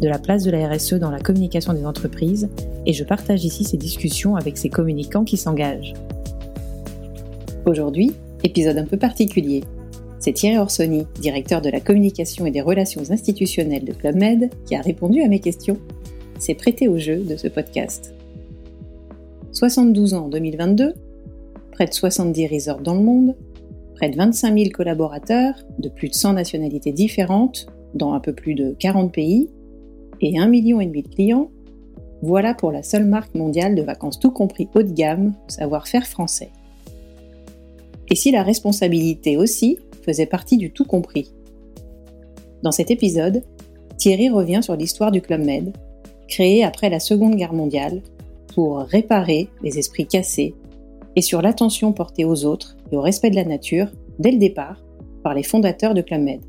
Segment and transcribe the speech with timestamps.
[0.00, 2.48] de la place de la RSE dans la communication des entreprises
[2.84, 5.94] et je partage ici ces discussions avec ces communicants qui s'engagent.
[7.64, 8.12] Aujourd'hui,
[8.44, 9.64] épisode un peu particulier.
[10.18, 14.74] C'est Thierry Orsoni, directeur de la communication et des relations institutionnelles de Club Med, qui
[14.74, 15.78] a répondu à mes questions
[16.38, 18.14] s'est prêté au jeu de ce podcast.
[19.52, 20.94] 72 ans en 2022,
[21.72, 23.34] près de 70 resorts dans le monde,
[23.94, 28.54] près de 25 000 collaborateurs de plus de 100 nationalités différentes dans un peu plus
[28.54, 29.48] de 40 pays
[30.20, 31.50] et 1,5 million de clients,
[32.22, 36.50] voilà pour la seule marque mondiale de vacances tout compris haut de gamme, savoir-faire français.
[38.10, 41.32] Et si la responsabilité aussi faisait partie du tout compris
[42.62, 43.42] Dans cet épisode,
[43.98, 45.76] Thierry revient sur l'histoire du Club Med,
[46.28, 48.02] créé après la Seconde Guerre mondiale
[48.54, 50.54] pour réparer les esprits cassés
[51.16, 54.82] et sur l'attention portée aux autres et au respect de la nature dès le départ
[55.22, 56.40] par les fondateurs de Club Med.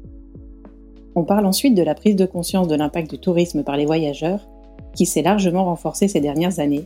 [1.18, 4.48] On parle ensuite de la prise de conscience de l'impact du tourisme par les voyageurs
[4.96, 6.86] qui s'est largement renforcée ces dernières années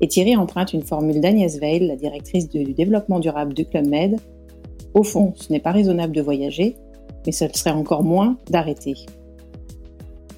[0.00, 4.16] et Thierry emprunte une formule d'Agnès Veil, la directrice du développement durable du Club Med.
[4.94, 6.76] Au fond, ce n'est pas raisonnable de voyager,
[7.26, 8.94] mais ce serait encore moins d'arrêter.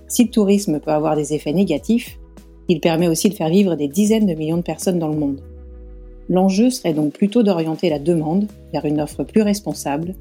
[0.08, 2.18] Si le tourisme peut avoir des effets négatifs,
[2.66, 5.40] il permet aussi de faire vivre des dizaines de millions de personnes dans le monde.
[6.28, 10.16] L'enjeu serait donc plutôt d'orienter la demande vers une offre plus responsable.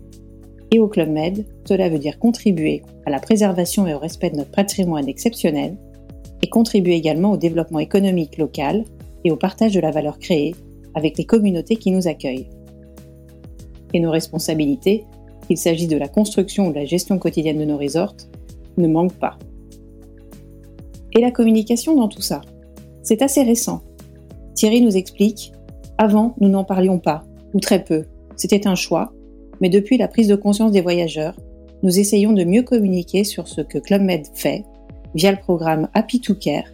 [0.72, 4.38] Et au Club Med, cela veut dire contribuer à la préservation et au respect de
[4.38, 5.76] notre patrimoine exceptionnel,
[6.42, 8.86] et contribuer également au développement économique local
[9.26, 10.56] et au partage de la valeur créée
[10.96, 12.50] avec les communautés qui nous accueillent.
[13.94, 15.04] Et nos responsabilités,
[15.48, 18.16] qu'il s'agisse de la construction ou de la gestion quotidienne de nos resorts,
[18.78, 19.38] ne manquent pas
[21.14, 22.42] et la communication dans tout ça.
[23.04, 23.82] C'est assez récent.
[24.56, 25.52] Thierry nous explique
[25.98, 28.06] Avant, nous n'en parlions pas, ou très peu.
[28.36, 29.12] C'était un choix,
[29.62, 31.36] mais depuis la prise de conscience des voyageurs,
[31.84, 34.66] nous essayons de mieux communiquer sur ce que Club Med fait
[35.16, 36.68] via le programme Happy to Care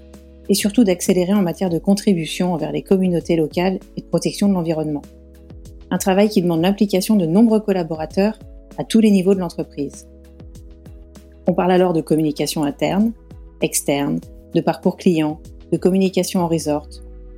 [0.50, 4.54] et surtout d'accélérer en matière de contribution envers les communautés locales et de protection de
[4.54, 5.02] l'environnement.
[5.92, 8.38] Un travail qui demande l'implication de nombreux collaborateurs
[8.78, 10.08] à tous les niveaux de l'entreprise.
[11.48, 13.14] On parle alors de communication interne,
[13.62, 14.20] externe,
[14.54, 15.40] de parcours client,
[15.72, 16.90] de communication en resort,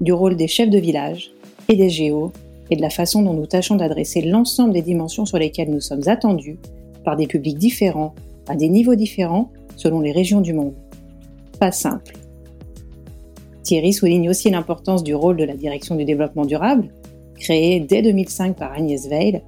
[0.02, 1.32] du rôle des chefs de village
[1.70, 2.32] et des géos
[2.70, 6.08] et de la façon dont nous tâchons d'adresser l'ensemble des dimensions sur lesquelles nous sommes
[6.08, 6.58] attendus
[7.04, 8.14] par des publics différents,
[8.48, 10.74] à des niveaux différents selon les régions du monde.
[11.60, 12.14] Pas simple.
[13.64, 16.90] Thierry souligne aussi l'importance du rôle de la direction du développement durable,
[17.36, 19.42] créée dès 2005 par Agnès Veil,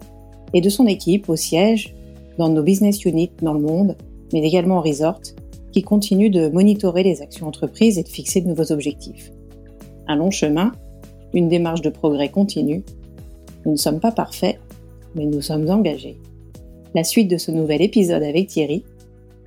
[0.53, 1.95] et de son équipe au siège,
[2.37, 3.95] dans nos business units dans le monde,
[4.33, 5.19] mais également en resort,
[5.71, 9.31] qui continue de monitorer les actions entreprises et de fixer de nouveaux objectifs.
[10.07, 10.71] Un long chemin,
[11.33, 12.83] une démarche de progrès continue.
[13.69, 14.59] Nous ne sommes pas parfaits,
[15.13, 16.17] mais nous sommes engagés.
[16.95, 18.83] La suite de ce nouvel épisode avec Thierry.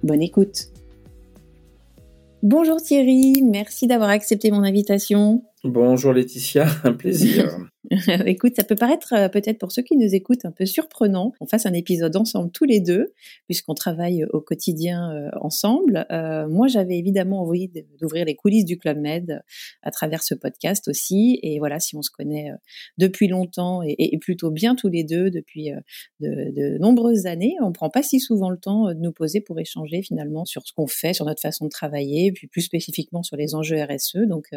[0.04, 0.68] Bonne écoute.
[2.44, 5.42] Bonjour Thierry, merci d'avoir accepté mon invitation.
[5.64, 7.66] Bonjour Laetitia, un plaisir.
[8.26, 11.46] Écoute, ça peut paraître euh, peut-être pour ceux qui nous écoutent un peu surprenant qu'on
[11.46, 13.12] fasse un épisode ensemble tous les deux,
[13.46, 16.06] puisqu'on travaille au quotidien euh, ensemble.
[16.10, 19.42] Euh, moi, j'avais évidemment envie d'ouvrir les coulisses du Club Med
[19.82, 21.38] à travers ce podcast aussi.
[21.42, 22.50] Et voilà, si on se connaît
[22.96, 25.70] depuis longtemps et, plutôt bien tous les deux depuis
[26.20, 29.58] de, de, nombreuses années, on prend pas si souvent le temps de nous poser pour
[29.58, 33.36] échanger finalement sur ce qu'on fait, sur notre façon de travailler, puis plus spécifiquement sur
[33.36, 34.18] les enjeux RSE.
[34.28, 34.48] Donc,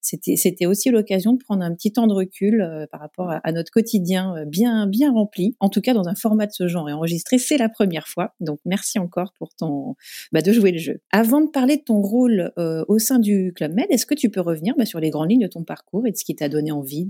[0.00, 3.52] c'était c'était aussi l'occasion de prendre un petit temps de recul euh, par rapport à,
[3.52, 5.56] notre quotidien euh, bien bien rempli.
[5.60, 8.34] En tout cas, dans un format de ce genre et enregistré, c'est la première fois.
[8.40, 9.94] Donc, merci encore pour ton
[10.32, 11.00] bah, de jouer le jeu.
[11.12, 14.30] Avant de parler de ton rôle euh, au sein du Club Med, est-ce que tu
[14.30, 16.48] peux revenir bah, sur les grandes lignes de ton parcours et de ce qui t'a
[16.48, 17.06] donné envie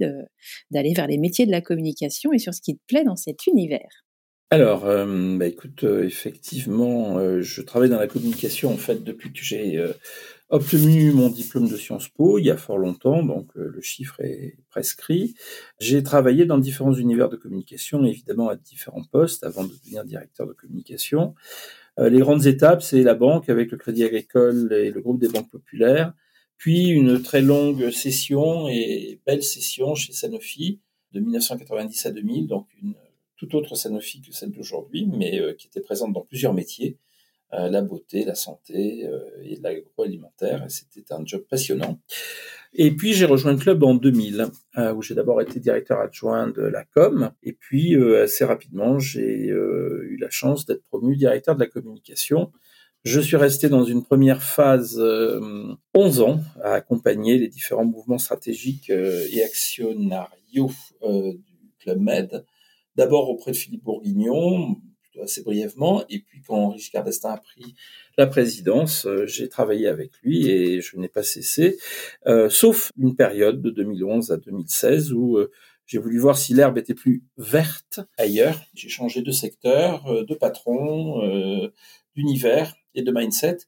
[0.70, 3.46] d'aller vers les métiers de la communication et sur ce qui te plaît dans cet
[3.46, 4.04] univers?
[4.50, 9.82] Alors, bah, écoute, effectivement, je travaille dans la communication en fait depuis que j'ai
[10.50, 14.56] obtenu mon diplôme de Sciences Po il y a fort longtemps, donc le chiffre est
[14.68, 15.34] prescrit.
[15.80, 20.46] J'ai travaillé dans différents univers de communication, évidemment à différents postes avant de devenir directeur
[20.46, 21.34] de communication.
[21.98, 25.50] les grandes étapes, c'est la banque avec le Crédit Agricole et le groupe des banques
[25.50, 26.12] populaires,
[26.56, 30.80] puis une très longue session et belle session chez Sanofi
[31.12, 32.94] de 1990 à 2000, donc une
[33.36, 37.13] toute autre Sanofi que celle d'aujourd'hui, mais euh, qui était présente dans plusieurs métiers, euh,
[37.52, 40.64] la beauté, la santé euh, et l'agroalimentaire.
[40.68, 42.00] C'était un job passionnant.
[42.72, 44.46] Et puis j'ai rejoint le club en 2000,
[44.96, 50.16] où j'ai d'abord été directeur adjoint de la com, et puis assez rapidement j'ai eu
[50.16, 52.50] la chance d'être promu directeur de la communication.
[53.04, 55.00] Je suis resté dans une première phase
[55.94, 62.44] 11 ans à accompagner les différents mouvements stratégiques et actionnariaux du Club Med,
[62.96, 64.80] d'abord auprès de Philippe Bourguignon,
[65.22, 67.74] assez brièvement, et puis quand Richard d'Estaing a pris
[68.16, 71.78] la présidence, euh, j'ai travaillé avec lui et je n'ai pas cessé,
[72.26, 75.50] euh, sauf une période de 2011 à 2016 où euh,
[75.86, 78.58] j'ai voulu voir si l'herbe était plus verte ailleurs.
[78.74, 81.20] J'ai changé de secteur, de patron,
[82.16, 83.58] d'univers et de mindset.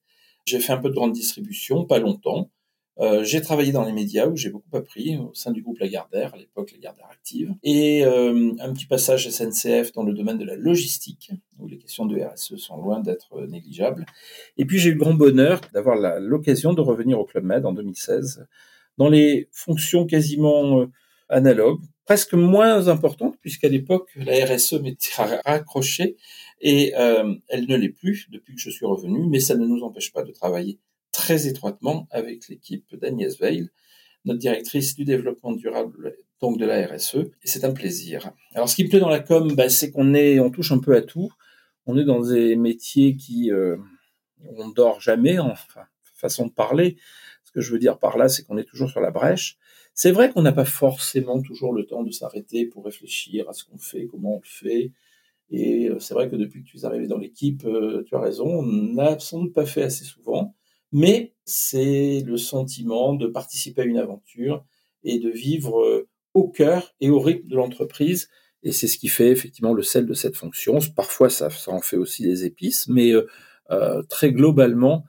[0.47, 2.51] J'ai fait un peu de grande distribution, pas longtemps.
[2.99, 6.33] Euh, j'ai travaillé dans les médias où j'ai beaucoup appris au sein du groupe Lagardère,
[6.33, 10.57] à l'époque Lagardère Active, et euh, un petit passage SNCF dans le domaine de la
[10.57, 14.07] logistique, où les questions de RSE sont loin d'être négligeables.
[14.57, 17.73] Et puis j'ai eu le grand bonheur d'avoir l'occasion de revenir au Club Med en
[17.73, 18.47] 2016,
[18.97, 20.87] dans les fonctions quasiment euh,
[21.29, 26.17] analogues, presque moins importantes, puisqu'à l'époque la RSE m'était raccrochée,
[26.63, 30.11] et elle ne l'est plus depuis que je suis revenu, mais ça ne nous empêche
[30.13, 30.79] pas de travailler
[31.17, 33.71] très étroitement avec l'équipe d'Agnès Veil,
[34.27, 38.33] notre directrice du développement durable, donc de la RSE, et c'est un plaisir.
[38.55, 40.79] Alors, ce qui me plaît dans la com, bah, c'est qu'on est, on touche un
[40.79, 41.31] peu à tout.
[41.87, 43.79] On est dans des métiers qui, euh,
[44.59, 46.99] on dort jamais, enfin, façon de parler.
[47.45, 49.57] Ce que je veux dire par là, c'est qu'on est toujours sur la brèche.
[49.95, 53.65] C'est vrai qu'on n'a pas forcément toujours le temps de s'arrêter pour réfléchir à ce
[53.65, 54.93] qu'on fait, comment on le fait.
[55.49, 58.21] Et euh, c'est vrai que depuis que tu es arrivé dans l'équipe, euh, tu as
[58.21, 60.55] raison, on n'a sans doute pas fait assez souvent
[60.97, 64.65] mais c'est le sentiment de participer à une aventure
[65.05, 68.31] et de vivre euh, au cœur et au rythme de l'entreprise.
[68.63, 70.79] Et c'est ce qui fait effectivement le sel de cette fonction.
[70.97, 73.27] Parfois, ça, en fait aussi les épices, mais euh,
[73.71, 75.05] euh, très globalement,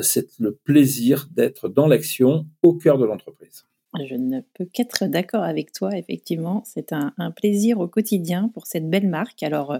[0.00, 3.66] c'est le plaisir d'être dans l'action au cœur de l'entreprise.
[4.00, 6.62] Je ne peux qu'être d'accord avec toi, effectivement.
[6.64, 9.42] C'est un, plaisir au quotidien pour cette belle marque.
[9.42, 9.78] Alors, euh,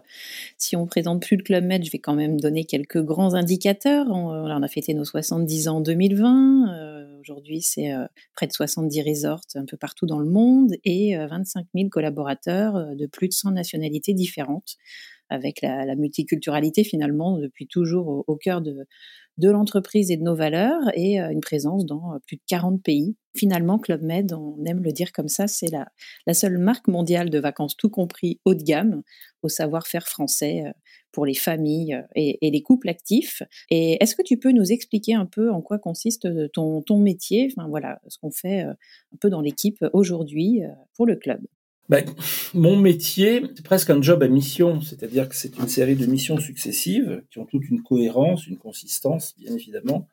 [0.58, 4.06] si on présente plus le Club Med, je vais quand même donner quelques grands indicateurs.
[4.10, 6.74] On, a fêté nos 70 ans en 2020.
[6.74, 8.04] Euh, aujourd'hui, c'est euh,
[8.34, 13.06] près de 70 resorts un peu partout dans le monde et 25 000 collaborateurs de
[13.06, 14.76] plus de 100 nationalités différentes
[15.30, 18.86] avec la, multiculturalité finalement depuis toujours au cœur de,
[19.38, 22.82] de l'entreprise et de nos valeurs et euh, une présence dans euh, plus de 40
[22.82, 23.16] pays.
[23.34, 25.88] Finalement, Club Med, on aime le dire comme ça, c'est la,
[26.26, 29.02] la seule marque mondiale de vacances tout compris haut de gamme
[29.42, 30.72] au savoir-faire français euh,
[31.12, 33.42] pour les familles et, les couples actifs.
[33.70, 37.52] Et est-ce que tu peux nous expliquer un peu en quoi consiste ton, ton métier,
[37.54, 38.76] enfin voilà, ce qu'on fait un
[39.20, 40.62] peu dans l'équipe aujourd'hui
[40.94, 41.42] pour le club
[41.92, 42.06] ben,
[42.54, 46.38] mon métier, c'est presque un job à mission, c'est-à-dire que c'est une série de missions
[46.38, 50.08] successives qui ont toute une cohérence, une consistance, bien évidemment.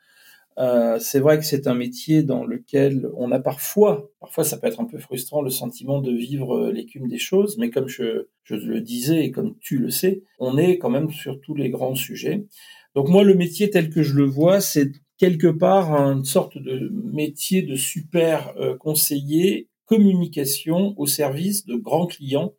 [0.57, 4.67] Euh, c'est vrai que c'est un métier dans lequel on a parfois, parfois ça peut
[4.67, 8.55] être un peu frustrant, le sentiment de vivre l'écume des choses, mais comme je, je
[8.55, 11.95] le disais et comme tu le sais, on est quand même sur tous les grands
[11.95, 12.45] sujets.
[12.93, 16.91] Donc moi, le métier tel que je le vois, c'est quelque part une sorte de
[16.91, 22.53] métier de super euh, conseiller communication au service de grands clients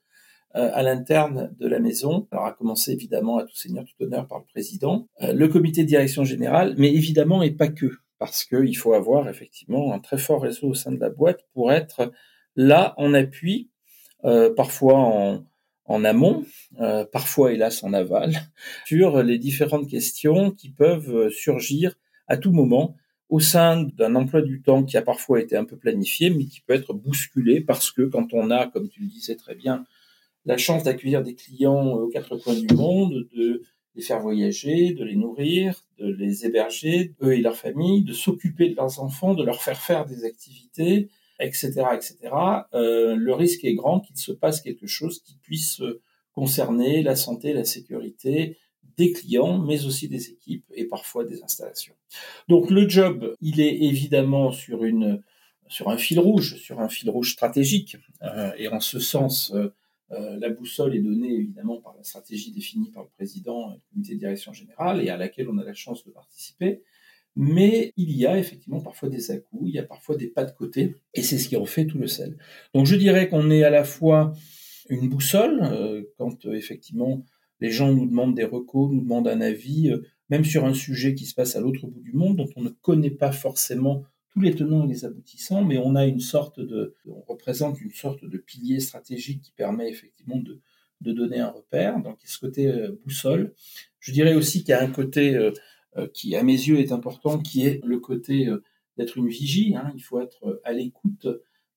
[0.56, 2.26] euh, à l'interne de la maison.
[2.32, 5.82] Alors à commencer évidemment à tout seigneur, tout honneur par le président, euh, le comité
[5.82, 7.86] de direction générale, mais évidemment et pas que,
[8.18, 11.72] parce qu'il faut avoir effectivement un très fort réseau au sein de la boîte pour
[11.72, 12.12] être
[12.56, 13.70] là en appui,
[14.24, 15.46] euh, parfois en,
[15.84, 16.44] en amont,
[17.12, 18.32] parfois hélas en aval,
[18.86, 21.94] sur les différentes questions qui peuvent surgir
[22.26, 22.96] à tout moment
[23.30, 26.60] au sein d'un emploi du temps qui a parfois été un peu planifié, mais qui
[26.60, 29.86] peut être bousculé parce que quand on a, comme tu le disais très bien,
[30.44, 33.62] la chance d'accueillir des clients aux quatre coins du monde, de
[33.94, 38.68] les faire voyager, de les nourrir, de les héberger, eux et leurs familles, de s'occuper
[38.68, 41.08] de leurs enfants, de leur faire faire des activités,
[41.38, 42.16] etc., etc.
[42.74, 45.82] Euh, le risque est grand qu'il se passe quelque chose qui puisse
[46.32, 48.56] concerner la santé, la sécurité,
[49.00, 51.94] des clients, mais aussi des équipes et parfois des installations.
[52.48, 55.22] Donc le job, il est évidemment sur une
[55.68, 59.72] sur un fil rouge, sur un fil rouge stratégique, euh, et en ce sens, euh,
[60.10, 64.14] euh, la boussole est donnée évidemment par la stratégie définie par le président du comité
[64.14, 66.82] de direction générale et à laquelle on a la chance de participer.
[67.36, 70.50] mais il y a effectivement parfois des à-coups, il y a parfois des pas de
[70.50, 72.36] côté, et c'est ce qui en fait tout le sel.
[72.74, 74.34] Donc je dirais qu'on est à la fois
[74.88, 75.56] une boussole,
[76.18, 77.24] quand effectivement
[77.60, 81.14] les gens nous demandent des recos, nous demandent un avis, euh, même sur un sujet
[81.14, 84.40] qui se passe à l'autre bout du monde, dont on ne connaît pas forcément tous
[84.40, 88.24] les tenants et les aboutissants, mais on a une sorte de, on représente une sorte
[88.24, 90.60] de pilier stratégique qui permet effectivement de,
[91.00, 92.00] de donner un repère.
[92.00, 92.72] Donc, il y a ce côté
[93.04, 93.54] boussole.
[93.98, 95.36] Je dirais aussi qu'il y a un côté
[95.96, 98.62] euh, qui à mes yeux est important, qui est le côté euh,
[98.96, 99.74] d'être une vigie.
[99.74, 99.90] Hein.
[99.96, 101.26] Il faut être euh, à l'écoute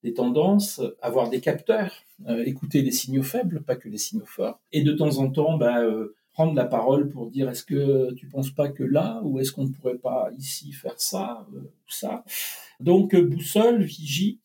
[0.03, 2.03] des tendances, avoir des capteurs,
[2.45, 5.81] écouter les signaux faibles, pas que les signaux forts, et de temps en temps bah,
[6.33, 9.65] prendre la parole pour dire est-ce que tu penses pas que là, ou est-ce qu'on
[9.65, 12.23] ne pourrait pas ici faire ça, ou ça?
[12.79, 14.39] Donc boussole, vigie,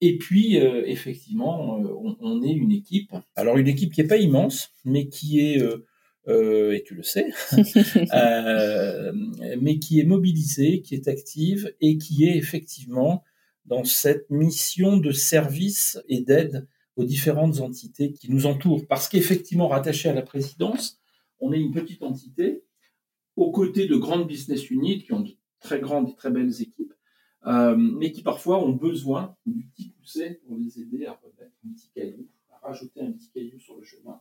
[0.00, 3.12] et puis, effectivement, on, on, est une équipe.
[3.36, 5.62] Alors, une équipe qui n'est pas immense, mais qui est
[6.26, 7.30] euh, et tu le sais,
[8.14, 9.12] euh,
[9.60, 13.22] mais qui est mobilisée, qui est active et qui est effectivement
[13.64, 16.66] dans cette mission de service et d'aide
[16.96, 18.86] aux différentes entités qui nous entourent.
[18.86, 21.00] Parce qu'effectivement, rattaché à la présidence,
[21.40, 22.64] on est une petite entité
[23.36, 26.94] aux côtés de grandes business units qui ont de très grandes et très belles équipes,
[27.46, 31.72] euh, mais qui parfois ont besoin du petit poussé pour les aider à remettre un
[31.72, 34.20] petit caillou, à rajouter un petit caillou sur le chemin.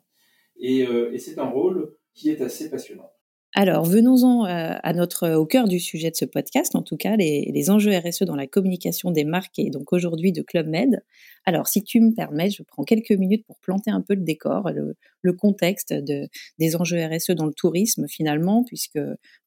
[0.61, 3.11] Euh, et, c'est un rôle qui est assez passionnant.
[3.55, 7.15] Alors, venons-en euh, à notre, au cœur du sujet de ce podcast, en tout cas,
[7.15, 11.03] les, les enjeux RSE dans la communication des marques et donc aujourd'hui de Club Med.
[11.45, 14.69] Alors, si tu me permets, je prends quelques minutes pour planter un peu le décor,
[14.71, 16.27] le, le contexte de,
[16.59, 18.99] des enjeux RSE dans le tourisme finalement, puisque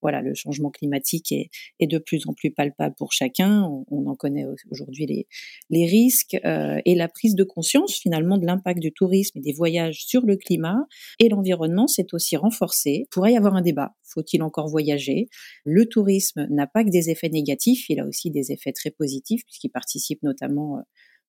[0.03, 1.51] voilà, le changement climatique est,
[1.81, 3.65] est de plus en plus palpable pour chacun.
[3.65, 5.27] On, on en connaît aujourd'hui les,
[5.71, 9.53] les risques euh, et la prise de conscience finalement de l'impact du tourisme et des
[9.53, 10.87] voyages sur le climat
[11.19, 13.07] et l'environnement s'est aussi renforcé.
[13.11, 13.95] pourrait y avoir un débat.
[14.03, 15.29] Faut-il encore voyager?
[15.65, 19.45] Le tourisme n'a pas que des effets négatifs, il a aussi des effets très positifs
[19.45, 20.83] puisqu'il participe notamment euh,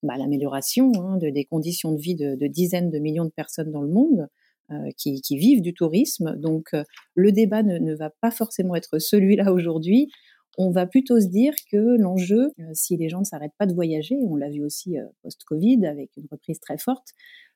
[0.03, 3.71] bah, l'amélioration hein, de, des conditions de vie de, de, dizaines de millions de personnes
[3.71, 4.27] dans le monde.
[4.69, 6.35] Euh, qui, qui, vivent du tourisme.
[6.35, 6.83] Donc euh,
[7.15, 10.09] le débat ne, ne, va pas forcément être celui-là aujourd'hui.
[10.57, 13.73] On va plutôt se dire que l'enjeu, euh, si les gens ne s'arrêtent pas de
[13.73, 17.11] voyager, on l'a vu aussi post-Covid avec une reprise très forte,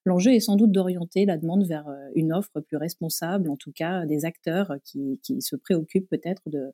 [0.05, 4.05] l'enjeu est sans doute d'orienter la demande vers une offre plus responsable, en tout cas
[4.05, 6.71] des acteurs qui, qui se préoccupent peut-être de,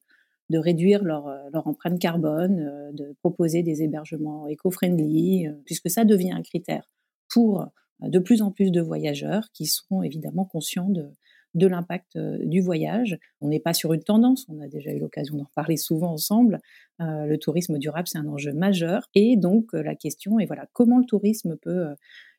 [0.49, 5.89] de réduire leur, euh, leur empreinte carbone, euh, de proposer des hébergements éco-friendly, euh, puisque
[5.89, 6.89] ça devient un critère
[7.29, 7.67] pour
[8.01, 11.09] de plus en plus de voyageurs qui seront évidemment conscients de,
[11.55, 13.17] de l'impact du voyage.
[13.41, 16.59] On n'est pas sur une tendance, on a déjà eu l'occasion d'en parler souvent ensemble.
[16.99, 19.09] le tourisme durable, c'est un enjeu majeur.
[19.15, 21.87] Et donc, la question est, voilà, comment le tourisme peut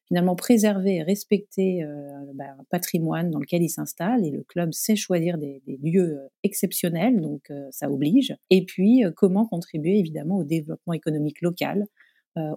[0.08, 4.72] finalement préserver et respecter euh, bah, un patrimoine dans lequel il s'installe et le club
[4.72, 8.34] sait choisir des, des lieux euh, exceptionnels, donc euh, ça oblige.
[8.50, 11.86] Et puis comment contribuer évidemment au développement économique local,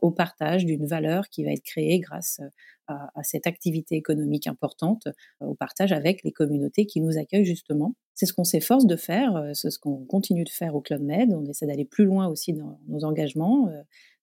[0.01, 2.41] au partage d'une valeur qui va être créée grâce
[2.88, 5.07] à, à cette activité économique importante,
[5.39, 7.95] au partage avec les communautés qui nous accueillent justement.
[8.13, 11.33] C'est ce qu'on s'efforce de faire, c'est ce qu'on continue de faire au Club Med.
[11.33, 13.69] On essaie d'aller plus loin aussi dans nos engagements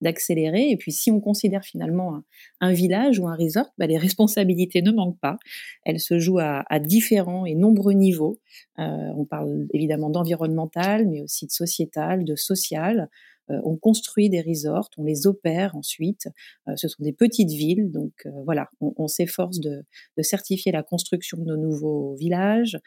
[0.01, 0.71] d'accélérer.
[0.71, 2.23] Et puis, si on considère finalement
[2.61, 5.39] un, village ou un resort, bah, les responsabilités ne manquent pas.
[5.85, 8.39] Elles se jouent à, différents et nombreux niveaux.
[8.79, 13.09] Euh, on parle évidemment d'environnemental, mais aussi de sociétal, de social.
[13.51, 16.29] Euh, on construit des resorts, on les opère ensuite.
[16.69, 19.85] Euh, ce sont des petites villes, donc euh, voilà, on, on s'efforce de,
[20.17, 22.79] de, certifier la construction de nos nouveaux villages.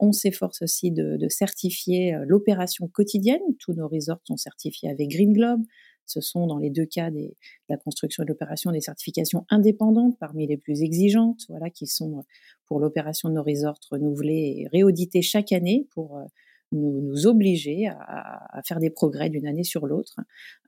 [0.00, 3.40] on s'efforce aussi de, de certifier l'opération quotidienne.
[3.58, 5.62] Tous nos resorts sont certifiés avec Green Globe.
[6.06, 7.34] Ce sont dans les deux cas des, de
[7.68, 12.24] la construction et de l'opération des certifications indépendantes parmi les plus exigeantes, voilà, qui sont
[12.66, 16.20] pour l'opération de nos resorts renouvelées et réauditées chaque année pour
[16.72, 20.20] nous, nous, obliger à, à, faire des progrès d'une année sur l'autre.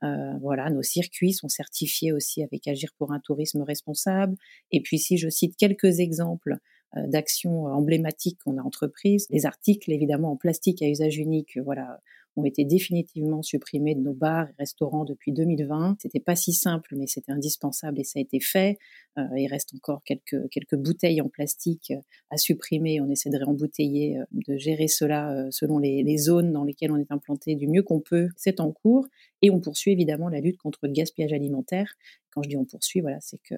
[0.03, 4.35] Euh, voilà, nos circuits sont certifiés aussi avec Agir pour un tourisme responsable.
[4.71, 6.57] Et puis, si je cite quelques exemples
[6.97, 12.01] euh, d'actions emblématiques qu'on a entreprises, les articles évidemment en plastique à usage unique, voilà,
[12.35, 15.97] ont été définitivement supprimés de nos bars et restaurants depuis 2020.
[15.99, 18.77] C'était pas si simple, mais c'était indispensable et ça a été fait.
[19.17, 22.99] Euh, il reste encore quelques, quelques bouteilles en plastique euh, à supprimer.
[23.01, 26.97] On essaie de réembouteiller, euh, de gérer cela selon les, les, zones dans lesquelles on
[26.97, 28.29] est implanté du mieux qu'on peut.
[28.35, 29.07] C'est en cours
[29.41, 31.93] et on poursuit évidemment la lutte contre le gaspillage alimentaire.
[32.31, 33.55] Quand je dis on poursuit, voilà, c'est que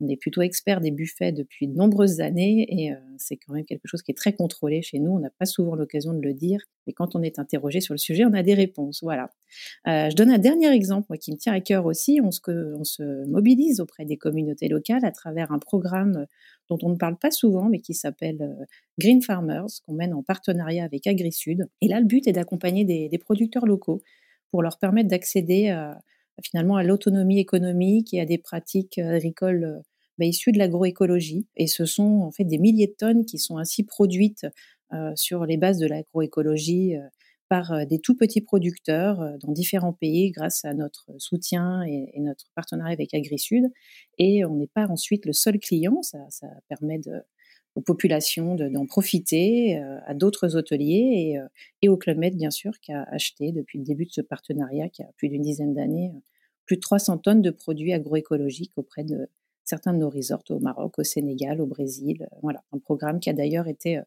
[0.00, 3.64] On est plutôt expert des buffets depuis de nombreuses années et euh, c'est quand même
[3.64, 5.12] quelque chose qui est très contrôlé chez nous.
[5.12, 7.98] On n'a pas souvent l'occasion de le dire, mais quand on est interrogé sur le
[7.98, 9.00] sujet, on a des réponses.
[9.02, 9.30] Voilà.
[9.86, 12.20] Euh, je donne un dernier exemple qui me tient à cœur aussi.
[12.22, 16.26] On se, mobilise auprès des communautés locales à travers un programme
[16.68, 18.64] dont on ne parle pas souvent, mais qui s'appelle euh,
[18.98, 21.68] Green Farmers, qu'on mène en partenariat avec AgriSud.
[21.80, 24.02] Et là, le but est d'accompagner des, des producteurs locaux
[24.50, 26.00] pour leur permettre d'accéder à
[26.42, 29.82] finalement à l'autonomie économique et à des pratiques euh, agricoles euh,
[30.18, 31.46] bah, issues de l'agroécologie.
[31.56, 34.46] Et ce sont en fait des milliers de tonnes qui sont ainsi produites
[34.92, 36.94] euh, sur les bases de l'agroécologie
[37.48, 42.92] par des tout petits producteurs dans différents pays grâce à notre soutien et, notre partenariat
[42.92, 43.64] avec AgriSud.
[44.18, 46.18] Et on n'est pas ensuite le seul client, ça,
[46.68, 47.00] permet
[47.74, 51.38] aux populations d'en profiter, à d'autres hôteliers et,
[51.82, 54.88] et, au Club Med, bien sûr, qui a acheté depuis le début de ce partenariat,
[54.88, 56.12] qui a plus d'une dizaine d'années,
[56.66, 59.28] plus de 300 tonnes de produits agroécologiques auprès de
[59.64, 62.28] certains de nos resorts au Maroc, au Sénégal, au Brésil.
[62.42, 64.00] Voilà, un programme qui a d'ailleurs été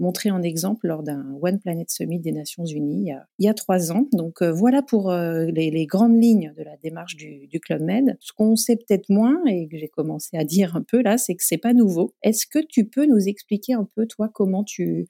[0.00, 3.92] montré en exemple lors d'un One Planet Summit des Nations Unies il y a, trois
[3.92, 4.06] ans.
[4.12, 8.16] Donc euh, voilà pour euh, les, grandes lignes de la démarche du, Club Med.
[8.20, 11.34] Ce qu'on sait peut-être moins et que j'ai commencé à dire un peu là, c'est
[11.34, 12.14] que c'est pas nouveau.
[12.22, 15.06] Est-ce que tu peux nous expliquer un peu toi comment tu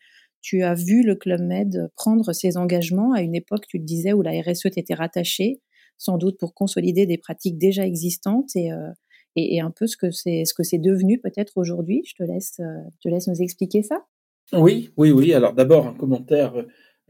[0.62, 3.12] as vu le Club Med prendre ses engagements?
[3.12, 5.61] À une époque, tu le disais, où la RSE t'était rattachée,
[5.97, 8.90] sans doute pour consolider des pratiques déjà existantes et, euh,
[9.37, 12.02] un peu ce que c'est ce devenu peut-être aujourd'hui.
[12.04, 12.61] Je te laisse,
[13.00, 14.04] te laisse nous expliquer ça.
[14.52, 15.33] Oui, oui, oui.
[15.33, 16.54] Alors d'abord un commentaire.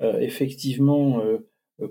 [0.00, 1.38] Euh, effectivement, euh,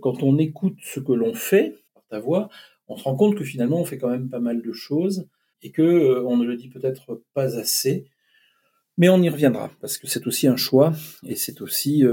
[0.02, 2.50] quand on écoute ce que l'on fait par ta voix,
[2.88, 5.28] on se rend compte que finalement on fait quand même pas mal de choses
[5.62, 8.06] et que euh, on ne le dit peut-être pas assez,
[8.98, 12.04] mais on y reviendra parce que c'est aussi un choix et c'est aussi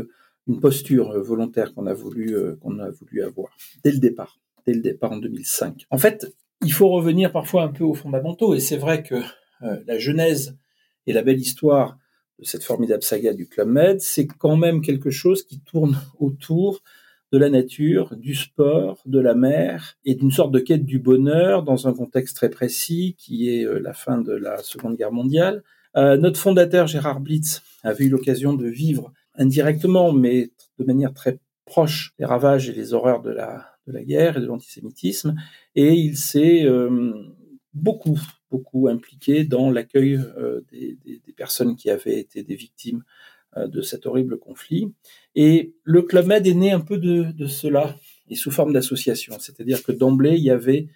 [0.47, 4.83] une posture volontaire qu'on a voulu qu'on a voulu avoir dès le départ, dès le
[4.83, 5.87] départ en 2005.
[5.91, 9.17] En fait, il faut revenir parfois un peu aux fondamentaux et c'est vrai que
[9.61, 10.57] la genèse
[11.07, 11.99] et la belle histoire
[12.39, 16.83] de cette formidable saga du Club Med, c'est quand même quelque chose qui tourne autour
[17.33, 21.65] de la nature, du sport, de la mer et d'une sorte de quête du bonheur
[21.65, 25.65] dans un contexte très précis qui est euh, la fin de la Seconde Guerre mondiale.
[25.97, 31.41] Euh, notre fondateur Gérard Blitz avait eu l'occasion de vivre indirectement, mais de manière très
[31.65, 35.37] proche, les ravages et les horreurs de la, guerre et de l'antisémitisme,
[35.75, 37.13] et il s'est euh,
[37.73, 40.99] beaucoup beaucoup impliqué dans l'accueil euh, des,
[41.37, 43.03] personnes qui avaient été des victimes
[43.57, 44.93] euh, de cet horrible conflit.
[45.35, 47.97] Et le Club Med est né un peu de, cela,
[48.29, 49.37] et sous forme d'association.
[49.39, 50.89] C'est-à-dire que d'emblée, il y avait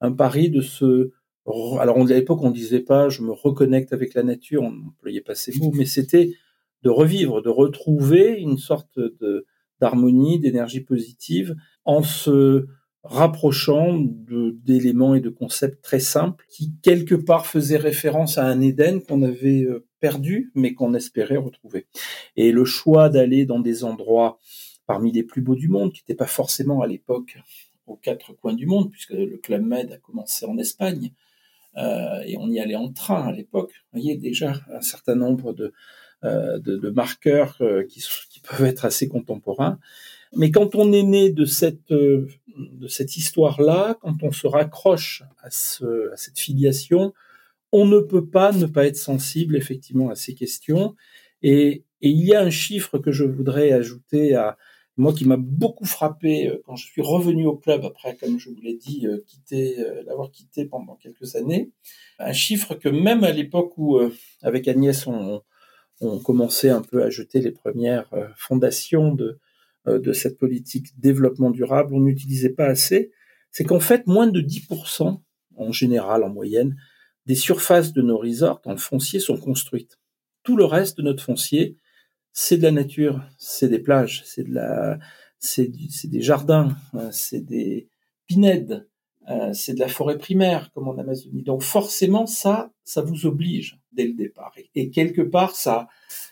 [0.00, 1.10] un pari de se...
[1.46, 5.34] Alors à l'époque, on disait pas je me reconnecte avec la nature, on n'employait pas
[5.34, 6.34] ces mots, mais c'était
[6.82, 9.00] de revivre, de retrouver une sorte
[9.80, 11.56] d'harmonie, d'énergie positive
[11.86, 12.66] en se
[13.08, 19.00] rapprochant d'éléments et de concepts très simples qui quelque part faisaient référence à un Éden
[19.00, 21.86] qu'on avait euh, perdu mais qu'on espérait retrouver.
[22.36, 24.38] Et le choix d'aller dans des endroits
[24.86, 27.38] parmi les plus beaux du monde, qui n'étaient pas forcément à l'époque
[27.86, 31.12] aux quatre coins du monde, puisque le Club Med a commencé en Espagne,
[31.76, 33.72] euh, et on y allait en train à l'époque.
[33.92, 35.72] Vous voyez déjà un certain nombre de,
[36.24, 39.78] euh, de, marqueurs qui, qui, peuvent être assez contemporains.
[40.34, 45.22] Mais quand on est né de cette, euh, de cette histoire-là, quand on se raccroche
[45.42, 47.12] à, ce, à cette filiation,
[47.72, 50.94] on ne peut pas ne pas être sensible effectivement à ces questions.
[51.42, 54.56] Et, il y a un chiffre que je voudrais ajouter à
[54.96, 58.50] moi qui m'a beaucoup frappé euh, quand je suis revenu au club après, comme je
[58.50, 61.72] vous l'ai dit, euh, quitter, l'avoir quitté pendant quelques années.
[62.20, 63.98] Un chiffre que même à l'époque où,
[64.42, 65.42] avec Agnès, on,
[66.00, 69.38] on commençait un peu à jeter les premières fondations de, euh,
[69.88, 73.10] de cette politique développement durable, on n'utilisait pas assez,
[73.50, 75.20] c'est qu'en fait, moins de 10%,
[75.56, 76.76] en général, en moyenne,
[77.26, 79.98] des surfaces de nos resorts en foncier sont construites.
[80.42, 81.76] Tout le reste de notre foncier,
[82.32, 84.98] c'est de la nature, c'est des plages, c'est de la,
[85.38, 87.88] c'est des jardins, euh, c'est des
[88.26, 88.88] pinèdes,
[89.28, 91.42] euh, c'est de la forêt primaire, comme en Amazonie.
[91.42, 94.54] Donc forcément, ça, ça vous oblige dès le départ.
[94.74, 95.88] Et, quelque part, ça,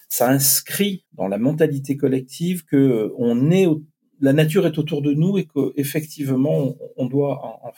[0.08, 3.80] ça inscrit dans la mentalité collective que euh,
[4.20, 7.72] la nature est autour de nous et qu'effectivement, on, doit en,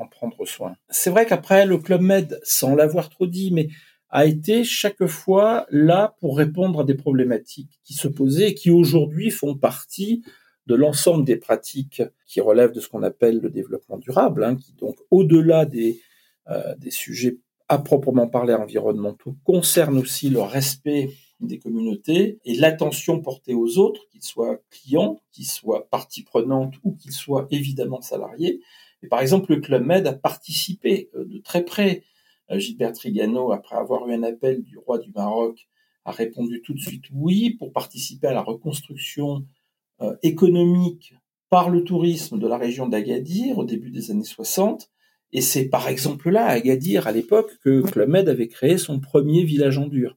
[0.00, 0.76] en, prendre soin.
[0.88, 3.68] C'est vrai qu'après, le Club Med, sans l'avoir trop dit, mais
[4.10, 8.70] a été chaque fois là pour répondre à des problématiques qui se posaient et qui
[8.70, 10.22] aujourd'hui font partie
[10.66, 14.72] de l'ensemble des pratiques qui relèvent de ce qu'on appelle le développement durable, hein, qui
[14.74, 16.00] donc au-delà des,
[16.48, 21.10] euh, des sujets à proprement parler environnementaux concernent aussi le respect
[21.44, 26.92] des communautés et l'attention portée aux autres, qu'ils soient clients, qu'ils soient partie prenante ou
[26.94, 28.60] qu'ils soient évidemment salariés.
[29.02, 32.04] Et par exemple, le Club Med a participé euh, de très près
[32.50, 35.66] Gilbert Trigano, après avoir eu un appel du roi du Maroc,
[36.04, 39.46] a répondu tout de suite oui pour participer à la reconstruction
[40.22, 41.14] économique
[41.54, 44.90] par le tourisme de la région d'Agadir au début des années 60.
[45.32, 48.98] Et c'est par exemple là, à Agadir, à l'époque, que Club Med avait créé son
[48.98, 50.16] premier village en dur.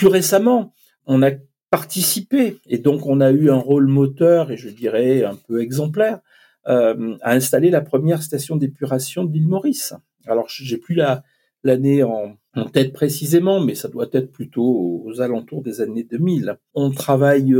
[0.00, 0.72] Plus récemment,
[1.04, 1.30] on a
[1.68, 6.20] participé, et donc on a eu un rôle moteur, et je dirais un peu exemplaire,
[6.68, 9.92] euh, à installer la première station d'épuration de l'île Maurice.
[10.26, 11.22] Alors j'ai plus la
[11.64, 12.38] l'année en,
[12.72, 16.56] tête précisément, mais ça doit être plutôt aux alentours des années 2000.
[16.72, 17.54] On travaille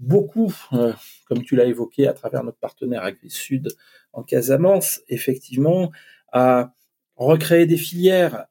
[0.00, 0.92] beaucoup, euh,
[1.28, 3.68] comme tu l'as évoqué, à travers notre partenaire Agri Sud
[4.12, 5.92] en Casamance, effectivement,
[6.32, 6.72] à
[7.16, 8.46] recréer des filières,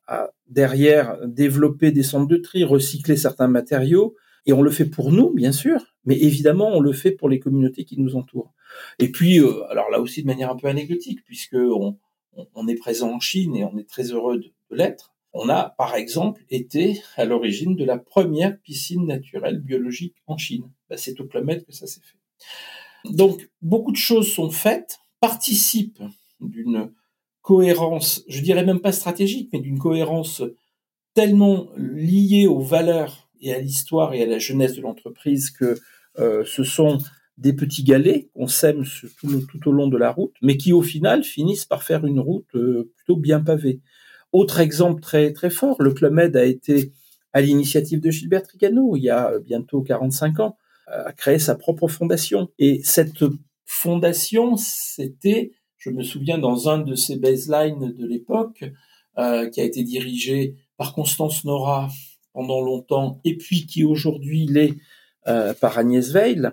[0.47, 5.33] derrière développer des centres de tri, recycler certains matériaux, et on le fait pour nous,
[5.33, 8.53] bien sûr, mais évidemment, on le fait pour les communautés qui nous entourent.
[8.99, 11.97] Et puis, euh, alors là aussi de manière un peu anecdotique, puisque on,
[12.67, 15.13] est présent en Chine et on est très heureux de, l'être.
[15.33, 20.71] On a, par exemple, été à l'origine de la première piscine naturelle biologique en Chine.
[20.89, 23.11] Ben, c'est au Club que ça s'est fait.
[23.11, 26.03] Donc, beaucoup de choses sont faites, participent
[26.39, 26.91] d'une
[27.43, 30.41] cohérence, je dirais même pas stratégique, mais d'une cohérence
[31.13, 35.77] tellement liée aux valeurs et à l'histoire et à la jeunesse de l'entreprise que
[36.17, 36.97] euh, ce sont
[37.37, 38.85] des petits galets qu'on sème
[39.19, 42.47] tout, au long de la route, mais qui au final finissent par faire une route
[42.55, 43.81] euh, plutôt bien pavée.
[44.31, 46.93] Autre exemple très très fort, le Club Med a été
[47.33, 51.87] à l'initiative de Gilbert Trigano, il y a bientôt 45 ans, a créé sa propre
[51.87, 52.49] fondation.
[52.59, 53.25] Et cette
[53.65, 55.51] fondation, c'était
[55.83, 58.63] je me souviens dans un de ces baselines de l'époque,
[59.17, 61.89] euh, qui a été dirigé par Constance Nora
[62.31, 64.75] pendant longtemps, et puis qui aujourd'hui l'est
[65.27, 66.49] euh, par Agnès Veil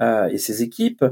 [0.00, 1.04] euh, et ses équipes,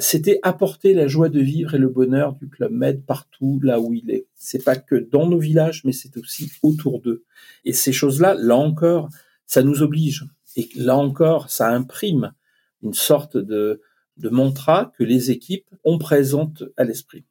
[0.00, 3.94] c'était apporter la joie de vivre et le bonheur du Club Med partout là où
[3.94, 4.26] il est.
[4.34, 7.24] C'est pas que dans nos villages, mais c'est aussi autour d'eux.
[7.64, 9.08] Et ces choses-là, là encore,
[9.46, 10.26] ça nous oblige.
[10.56, 12.34] Et là encore, ça imprime
[12.82, 13.80] une sorte de,
[14.16, 17.24] de mantra que les équipes ont présente à l'esprit.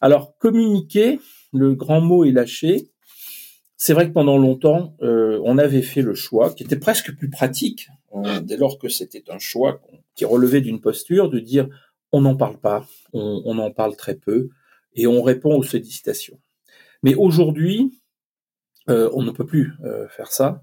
[0.00, 1.20] Alors, communiquer,
[1.52, 2.90] le grand mot est lâché.
[3.76, 7.30] C'est vrai que pendant longtemps, euh, on avait fait le choix, qui était presque plus
[7.30, 9.80] pratique, euh, dès lors que c'était un choix
[10.14, 11.68] qui relevait d'une posture de dire
[12.12, 14.50] on n'en parle pas, on, en parle très peu,
[14.94, 16.38] et on répond aux sollicitations.
[17.02, 18.00] Mais aujourd'hui,
[18.88, 19.72] euh, on ne peut plus
[20.10, 20.62] faire ça.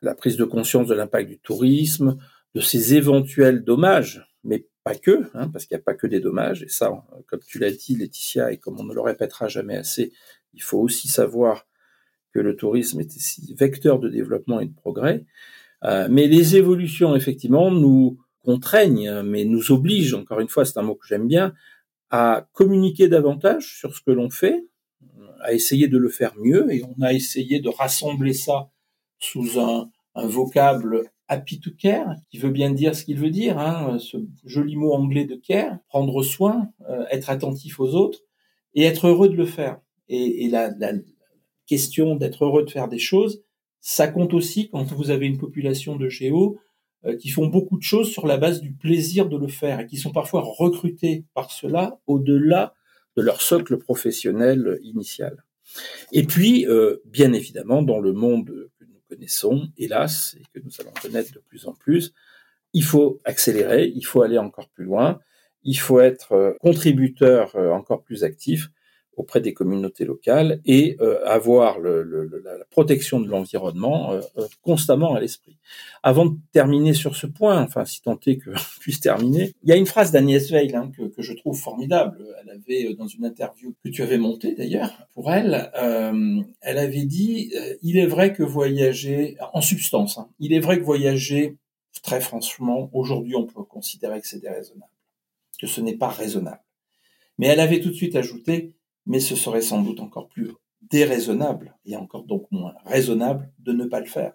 [0.00, 2.18] La prise de conscience de l'impact du tourisme,
[2.54, 6.20] de ses éventuels dommages, mais pas que, hein, parce qu'il n'y a pas que des
[6.20, 6.90] dommages, et ça,
[7.26, 10.12] comme tu l'as dit, Laetitia, et comme on ne le répétera jamais assez,
[10.54, 11.66] il faut aussi savoir
[12.32, 15.24] que le tourisme est ici vecteur de développement et de progrès.
[15.84, 20.82] Euh, mais les évolutions, effectivement, nous contraignent, mais nous obligent, encore une fois, c'est un
[20.82, 21.54] mot que j'aime bien,
[22.10, 24.66] à communiquer davantage sur ce que l'on fait,
[25.42, 28.70] à essayer de le faire mieux, et on a essayé de rassembler ça
[29.18, 33.58] sous un, un vocable happy to care, qui veut bien dire ce qu'il veut dire,
[33.58, 38.20] hein, ce joli mot anglais de care, prendre soin, euh, être attentif aux autres
[38.74, 39.80] et être heureux de le faire.
[40.08, 40.70] Et, la,
[41.66, 43.42] question d'être heureux de faire des choses,
[43.80, 46.58] ça compte aussi quand vous avez une population de géos
[47.06, 49.86] euh, qui font beaucoup de choses sur la base du plaisir de le faire et
[49.86, 52.74] qui sont parfois recrutés par cela au-delà
[53.16, 55.44] de leur socle professionnel initial.
[56.10, 58.70] Et puis, euh, bien évidemment, dans le monde
[59.12, 62.14] connaissons, hélas, et que nous allons connaître de plus en plus.
[62.72, 65.20] Il faut accélérer, il faut aller encore plus loin,
[65.62, 68.70] il faut être euh, contributeur euh, encore plus actif
[69.22, 75.20] auprès des communautés locales et euh, avoir la protection de l'environnement euh, euh, constamment à
[75.20, 75.56] l'esprit.
[76.02, 79.72] Avant de terminer sur ce point, enfin si tant est que puisse terminer, il y
[79.72, 82.18] a une phrase d'Agnès Veil hein, que, que, je trouve formidable.
[82.42, 85.70] Elle avait dans une interview que tu avais montée d'ailleurs pour elle,
[86.60, 90.84] elle avait dit il est vrai que voyager en substance, hein, il est vrai que
[90.84, 91.56] voyager
[92.02, 94.90] très franchement aujourd'hui on peut considérer que c'est déraisonnable,
[95.60, 96.62] que ce n'est pas raisonnable.
[97.38, 98.74] Mais elle avait tout de suite ajouté
[99.06, 100.52] mais ce serait sans doute encore plus
[100.90, 104.34] déraisonnable et encore donc moins raisonnable de ne pas le faire.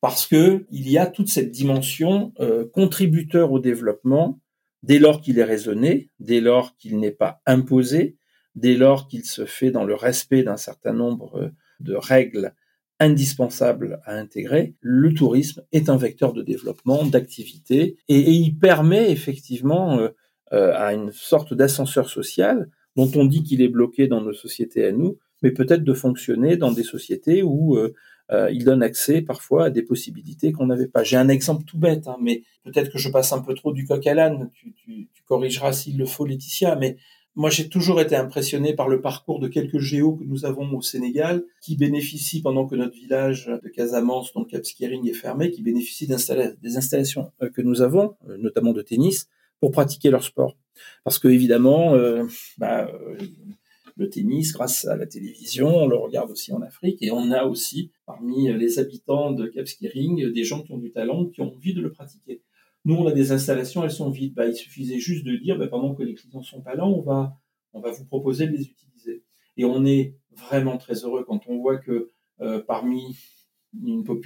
[0.00, 4.40] Parce que il y a toute cette dimension euh, contributeur au développement
[4.82, 8.16] dès lors qu'il est raisonné, dès lors qu'il n'est pas imposé,
[8.54, 11.48] dès lors qu'il se fait dans le respect d'un certain nombre euh,
[11.80, 12.54] de règles
[13.00, 20.00] indispensables à intégrer, le tourisme est un vecteur de développement, d'activité, et, il permet effectivement
[20.52, 24.84] euh, à une sorte d'ascenseur social dont on dit qu'il est bloqué dans nos sociétés
[24.84, 27.94] à nous, mais peut-être de fonctionner dans des sociétés où euh,
[28.32, 31.04] euh, il donne accès parfois à des possibilités qu'on n'avait pas.
[31.04, 33.86] J'ai un exemple tout bête, hein, mais peut-être que je passe un peu trop du
[33.86, 36.96] coq à l'âne, tu, corrigeras s'il le faut Laetitia, mais
[37.36, 40.82] moi, j'ai toujours été impressionné par le parcours de quelques géos que nous avons au
[40.82, 45.62] Sénégal, qui bénéficient, pendant que notre village de Casamance, donc Cap Skirring, est fermé, qui
[45.62, 49.28] bénéficient des installations euh, que nous avons, notamment de tennis,
[49.60, 50.56] pour pratiquer leur sport.
[51.04, 52.24] Parce que, évidemment, euh,
[52.58, 52.90] bah,
[53.96, 57.44] le tennis, grâce à la télévision, on le regarde aussi en Afrique, et on a
[57.44, 61.54] aussi, parmi les habitants de Cap Skirring, des gens qui ont du talent, qui ont
[61.54, 62.42] envie de le pratiquer.
[62.84, 64.34] Nous, on a des installations, elles sont vides.
[64.34, 67.00] Bah, il suffisait juste de dire, bah, pendant que les clients sont pas là, on
[67.00, 67.36] va,
[67.72, 69.24] on va vous proposer de les utiliser.
[69.56, 72.10] Et on est vraiment très heureux quand on voit que
[72.40, 73.16] euh, parmi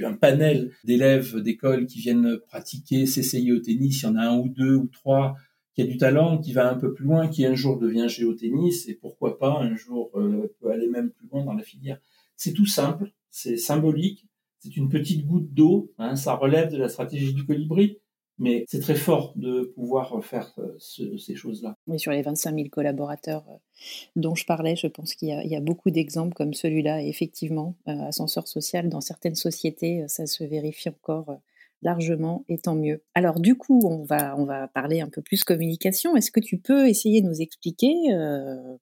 [0.04, 4.38] un panel d'élèves d'école qui viennent pratiquer, s'essayer au tennis, il y en a un
[4.38, 5.34] ou deux ou trois
[5.74, 8.84] qui a du talent, qui va un peu plus loin, qui un jour devient géotennis
[8.88, 11.98] et pourquoi pas un jour euh, peut aller même plus loin dans la filière.
[12.36, 14.26] C'est tout simple, c'est symbolique,
[14.58, 17.98] c'est une petite goutte d'eau, hein, ça relève de la stratégie du colibri,
[18.38, 21.76] mais c'est très fort de pouvoir faire euh, ces choses-là.
[21.86, 23.56] Oui, sur les 25 000 collaborateurs euh,
[24.16, 27.02] dont je parlais, je pense qu'il y, a beaucoup d'exemples comme celui-là.
[27.02, 31.38] effectivement, euh, ascenseur social, dans certaines sociétés, ça se vérifie encore
[31.82, 33.02] largement et tant mieux.
[33.14, 36.16] Alors du coup, on va, on va parler un peu plus communication.
[36.16, 37.92] Est-ce que tu peux essayer de nous expliquer,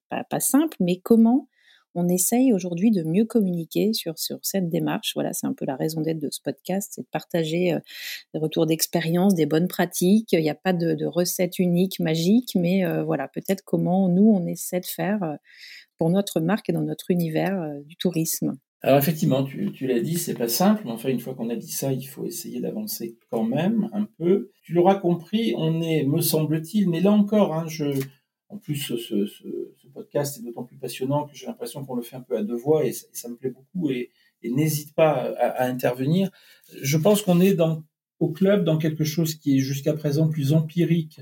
[0.09, 1.47] pas, pas, simple, mais comment
[1.95, 5.11] on essaye aujourd'hui de mieux communiquer sur, sur cette démarche?
[5.13, 7.79] Voilà, c'est un peu la raison d'être de ce podcast, c'est de partager euh,
[8.33, 10.33] des retours d'expérience, des bonnes pratiques.
[10.33, 14.45] Il n'y a pas de, recette unique, magique, mais euh, voilà, peut-être comment nous, on
[14.45, 15.35] essaie de faire euh,
[15.97, 18.57] pour notre marque et dans notre univers du tourisme.
[18.83, 21.55] Alors effectivement, tu, tu l'as dit, c'est pas simple, mais enfin une fois qu'on a
[21.55, 24.49] dit ça, il faut essayer d'avancer quand même un peu.
[24.63, 27.93] Tu l'auras compris, on est, me semble-t-il, mais là encore, hein, je,
[28.51, 29.27] en plus, ce,
[29.93, 32.55] podcast est d'autant plus passionnant que j'ai l'impression qu'on le fait un peu à deux
[32.55, 34.11] voix et, ça, me plaît beaucoup et,
[34.43, 36.29] n'hésite pas à, intervenir.
[36.81, 37.83] Je pense qu'on est dans,
[38.19, 41.21] au club dans quelque chose qui est jusqu'à présent plus empirique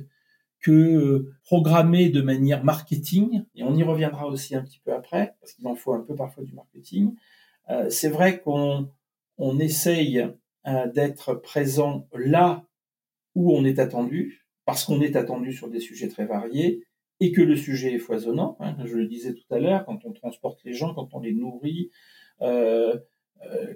[0.62, 5.36] que euh, programmé de manière marketing, et on y reviendra aussi un petit peu après,
[5.40, 7.16] parce qu'il en faut un peu parfois du marketing.
[7.70, 8.90] Euh, c'est vrai qu'on
[9.38, 10.28] on essaye
[10.68, 12.66] euh, d'être présent là
[13.36, 16.84] où on est attendu, parce qu'on est attendu sur des sujets très variés,
[17.20, 18.58] et que le sujet est foisonnant.
[18.60, 21.34] Hein, je le disais tout à l'heure, quand on transporte les gens, quand on les
[21.34, 21.92] nourrit,
[22.42, 22.98] euh,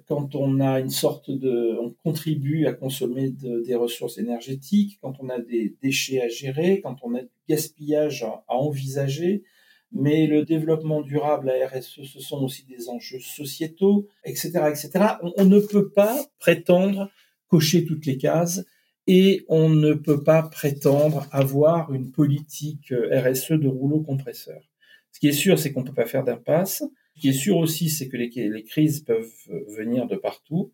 [0.08, 5.30] quand on a une sorte de, on contribue à consommer des ressources énergétiques, quand on
[5.30, 9.44] a des déchets à gérer, quand on a du gaspillage à, envisager.
[9.94, 14.90] Mais le développement durable, la RSE, ce sont aussi des enjeux sociétaux, etc., etc.
[15.22, 17.10] on ne peut pas prétendre
[17.48, 18.66] cocher toutes les cases
[19.08, 24.62] et on ne peut pas prétendre avoir une politique euh, RSE de rouleau compresseur.
[25.12, 26.84] Ce qui est sûr, c'est qu'on ne peut pas faire d'impasse.
[27.16, 30.72] Ce qui est sûr aussi, c'est que les, crises peuvent euh, venir de partout,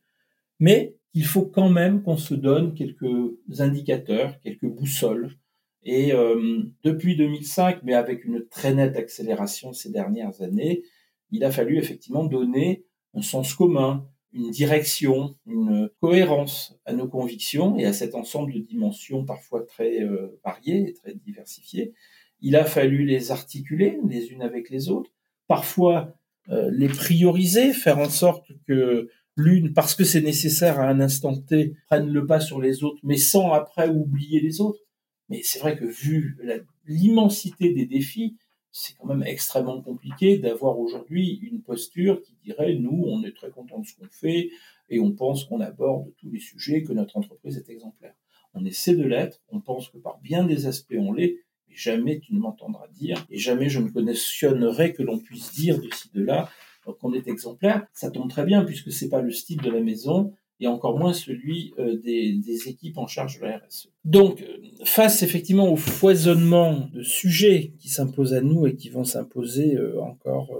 [0.59, 5.31] mais il faut quand même qu'on se donne quelques indicateurs, quelques boussoles.
[5.83, 10.83] Et euh, depuis 2005, mais avec une très nette accélération ces dernières années,
[11.31, 17.77] il a fallu effectivement donner un sens commun, une direction, une cohérence à nos convictions
[17.77, 21.93] et à cet ensemble de dimensions parfois très euh, variées et très diversifiées.
[22.41, 25.11] Il a fallu les articuler les unes avec les autres,
[25.47, 26.13] parfois
[26.49, 31.35] euh, les prioriser, faire en sorte que l'une, parce que c'est nécessaire à un instant
[31.35, 34.79] T, prenne le pas sur les autres, mais sans après oublier les autres.
[35.29, 36.37] Mais c'est vrai que vu
[36.85, 38.35] l'immensité des défis,
[38.71, 43.49] c'est quand même extrêmement compliqué d'avoir aujourd'hui une posture qui dirait nous, on est très
[43.49, 44.49] content de ce qu'on fait
[44.89, 48.13] et on pense qu'on aborde tous les sujets, que notre entreprise est exemplaire.
[48.53, 51.37] On essaie de l'être, on pense que par bien des aspects on l'est,
[51.67, 55.79] mais jamais tu ne m'entendras dire et jamais je ne connaissionnerai que l'on puisse dire
[55.79, 56.49] de ci, de là
[56.99, 57.85] qu'on est exemplaire.
[57.93, 61.13] Ça tombe très bien puisque c'est pas le style de la maison et encore moins
[61.13, 63.89] celui euh, des, équipes en charge de la RSE.
[64.03, 69.05] Donc, euh, face effectivement au foisonnement de sujets qui s'imposent à nous et qui vont
[69.05, 70.51] s'imposer euh, encore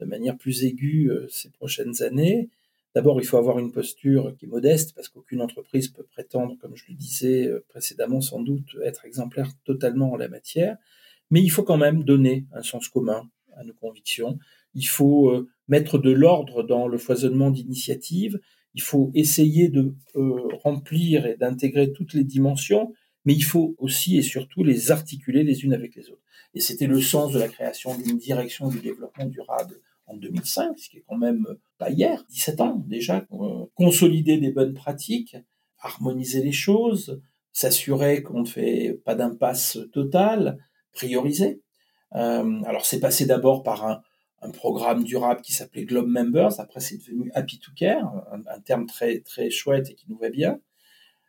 [0.00, 2.50] de manière plus aiguë ces prochaines années,
[2.94, 6.76] d'abord, il faut avoir une posture qui est modeste, parce qu'aucune entreprise peut prétendre, comme
[6.76, 10.76] je le disais précédemment, sans doute être exemplaire totalement en la matière,
[11.30, 14.38] mais il faut quand même donner un sens commun à nos convictions.
[14.74, 18.38] Il faut mettre de l'ordre dans le foisonnement d'initiatives,
[18.76, 22.92] il faut essayer de euh, remplir et d'intégrer toutes les dimensions,
[23.24, 26.22] mais il faut aussi et surtout les articuler les unes avec les autres.
[26.52, 30.90] Et c'était le sens de la création d'une direction du développement durable en 2005, ce
[30.90, 31.46] qui est quand même
[31.78, 35.38] pas hier, 17 ans déjà, euh, consolider des bonnes pratiques,
[35.80, 40.58] harmoniser les choses, s'assurer qu'on ne fait pas d'impasse totale,
[40.92, 41.62] prioriser.
[42.14, 44.02] Euh, alors c'est passé d'abord par un,
[44.42, 46.60] un programme durable qui s'appelait Globe Members.
[46.60, 50.30] Après, c'est devenu Happy to Care, un, terme très, très chouette et qui nous va
[50.30, 50.60] bien.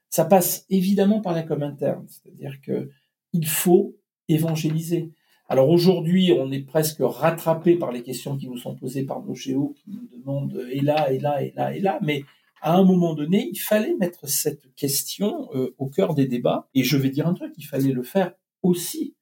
[0.10, 2.90] Ça passe évidemment par la com interne, c'est-à-dire que
[3.34, 3.98] il faut
[4.30, 5.12] évangéliser.
[5.50, 9.36] Alors aujourd'hui, on est presque rattrapé par les questions qui nous sont posées par nos
[9.36, 12.00] géos qui nous demandent et là, et là, et là, et là.
[12.02, 12.24] Mais
[12.62, 16.70] à un moment donné, il fallait mettre cette question euh, au cœur des débats.
[16.74, 19.16] Et je vais dire un truc, il fallait le faire aussi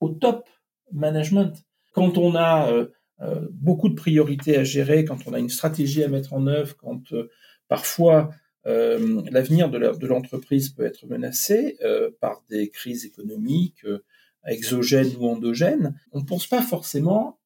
[0.00, 0.48] au top
[0.92, 1.64] management.
[1.92, 2.88] Quand on a euh,
[3.22, 6.76] euh, beaucoup de priorités à gérer, quand on a une stratégie à mettre en œuvre,
[6.76, 7.02] quand
[7.68, 8.30] parfois
[8.64, 11.78] l'avenir de l'entreprise peut être menacé
[12.20, 13.86] par des crises économiques
[14.46, 17.38] exogènes ou endogènes, on ne pense pas forcément,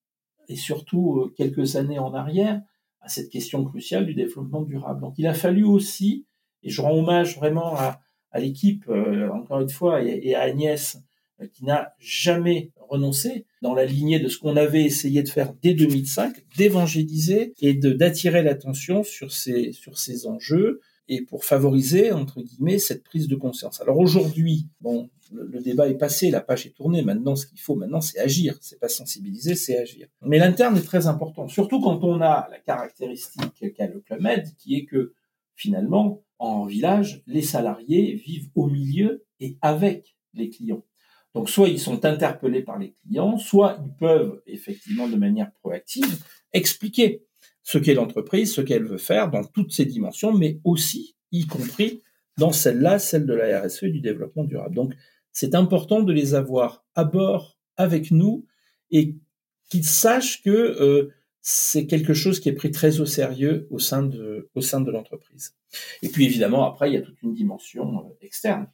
[0.48, 2.62] et surtout quelques années en arrière,
[3.04, 5.00] à cette question cruciale du développement durable.
[5.00, 6.26] Donc il a fallu aussi,
[6.62, 8.00] et je rends hommage vraiment à,
[8.36, 10.98] l'équipe, euh, encore une fois, et, à Agnès,
[11.40, 15.54] euh, qui n'a jamais renoncé dans la lignée de ce qu'on avait essayé de faire
[15.62, 22.40] dès 2005, d'évangéliser et d'attirer l'attention sur ces, sur ces enjeux et pour favoriser, entre
[22.40, 23.80] guillemets, cette prise de conscience.
[23.80, 27.02] Alors aujourd'hui, bon, le, débat est passé, la page est tournée.
[27.02, 28.56] Maintenant, ce qu'il faut maintenant, c'est agir.
[28.60, 30.08] C'est pas sensibiliser, c'est agir.
[30.22, 34.46] Mais l'interne est très important, surtout quand on a la caractéristique qu'a le Club Med,
[34.56, 35.12] qui est que
[35.54, 40.84] finalement, en village, les salariés vivent au milieu et avec les clients.
[41.34, 46.22] Donc, soit ils sont interpellés par les clients, soit ils peuvent effectivement, de manière proactive,
[46.52, 47.24] expliquer
[47.62, 52.02] ce qu'est l'entreprise, ce qu'elle veut faire dans toutes ses dimensions, mais aussi, y compris
[52.38, 54.74] dans celle-là, celle de la RSE et du développement durable.
[54.74, 54.94] Donc,
[55.32, 58.46] c'est important de les avoir à bord avec nous
[58.90, 59.16] et
[59.70, 64.02] qu'ils sachent que euh, c'est quelque chose qui est pris très au sérieux au sein
[64.02, 64.48] de,
[64.90, 65.56] l'entreprise.
[66.02, 68.68] Et puis évidemment, après, il y a toute une dimension euh, externe.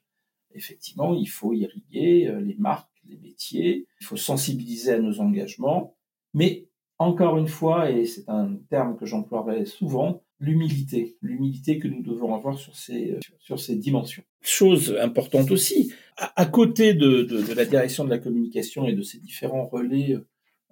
[0.55, 5.97] Effectivement, il faut irriguer euh, les marques, les métiers, il faut sensibiliser à nos engagements,
[6.35, 12.03] mais encore une fois, et c'est un terme que j'emploierai souvent, l'humilité, l'humilité que nous
[12.03, 14.23] devons avoir sur ces, sur ces dimensions.
[14.43, 19.19] Chose importante aussi, à, côté de, de, la direction de la communication et de ces
[19.19, 20.17] différents relais,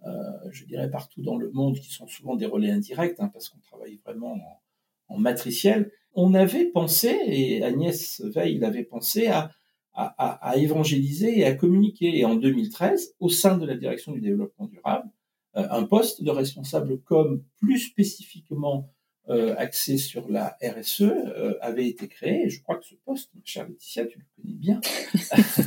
[0.07, 0.11] euh,
[0.51, 3.61] je dirais partout dans le monde, qui sont souvent des relais indirects, hein, parce qu'on
[3.61, 9.51] travaille vraiment en, en, matriciel, on avait pensé, et Agnès Veil l'avait pensé, à,
[9.95, 12.19] à, à, évangéliser et à communiquer.
[12.19, 15.11] Et en 2013, au sein de la direction du développement durable,
[15.57, 18.93] euh, un poste de responsable com plus spécifiquement
[19.29, 22.47] euh, axé sur la RSE euh, avait été créé.
[22.47, 24.81] Et je crois que ce poste, chère Laetitia, tu le connais bien.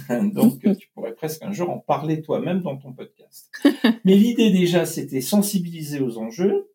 [0.33, 3.51] Donc, tu pourrais presque un jour en parler toi-même dans ton podcast.
[4.05, 6.71] Mais l'idée déjà, c'était sensibiliser aux enjeux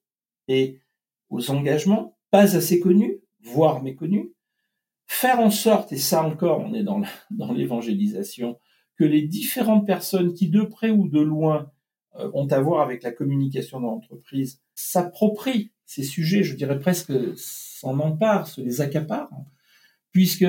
[0.46, 0.78] et
[1.28, 4.28] aux engagements pas assez connus, voire méconnus.
[5.06, 6.84] Faire en sorte, et ça encore, on est
[7.30, 8.58] dans l'évangélisation,
[8.96, 11.70] que les différentes personnes qui, de près ou de loin,
[12.18, 17.12] euh, ont à voir avec la communication dans l'entreprise s'approprient ces sujets, je dirais presque
[17.36, 19.44] s'en emparent, se les accaparent,
[20.12, 20.46] puisque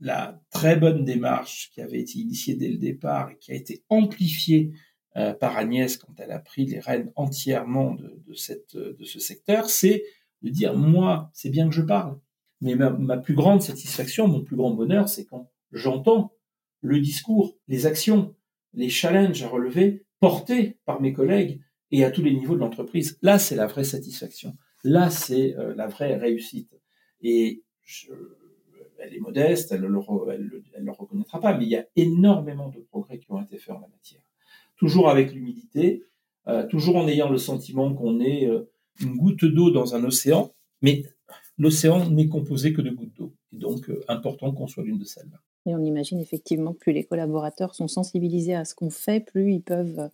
[0.00, 3.84] la très bonne démarche qui avait été initiée dès le départ et qui a été
[3.88, 4.72] amplifiée
[5.16, 9.20] euh, par Agnès quand elle a pris les rênes entièrement de, de, cette, de ce
[9.20, 10.04] secteur, c'est
[10.42, 12.18] de dire moi, c'est bien que je parle,
[12.62, 16.32] mais ma, plus grande satisfaction, mon plus grand bonheur, c'est quand j'entends
[16.80, 18.34] le discours, les actions,
[18.72, 23.18] les challenges à relever portés par mes collègues et à tous les niveaux de l'entreprise.
[23.20, 24.56] Là, c'est la vraie satisfaction.
[24.84, 26.72] Là, c'est euh, la vraie réussite.
[27.20, 27.64] Et
[28.98, 29.98] elle est modeste, elle ne le,
[30.92, 33.88] reconnaîtra pas, mais il y a énormément de progrès qui ont été faits en la
[33.88, 34.22] matière.
[34.76, 36.04] Toujours avec l'humilité,
[36.46, 38.70] euh, toujours en ayant le sentiment qu'on est euh,
[39.00, 41.02] une goutte d'eau dans un océan, mais
[41.62, 43.32] l'océan n'est composé que de gouttes d'eau.
[43.52, 45.38] Et donc, important qu'on soit l'une de celles-là.
[45.66, 49.54] Et on imagine effectivement que plus les collaborateurs sont sensibilisés à ce qu'on fait, plus
[49.54, 50.08] ils peuvent euh,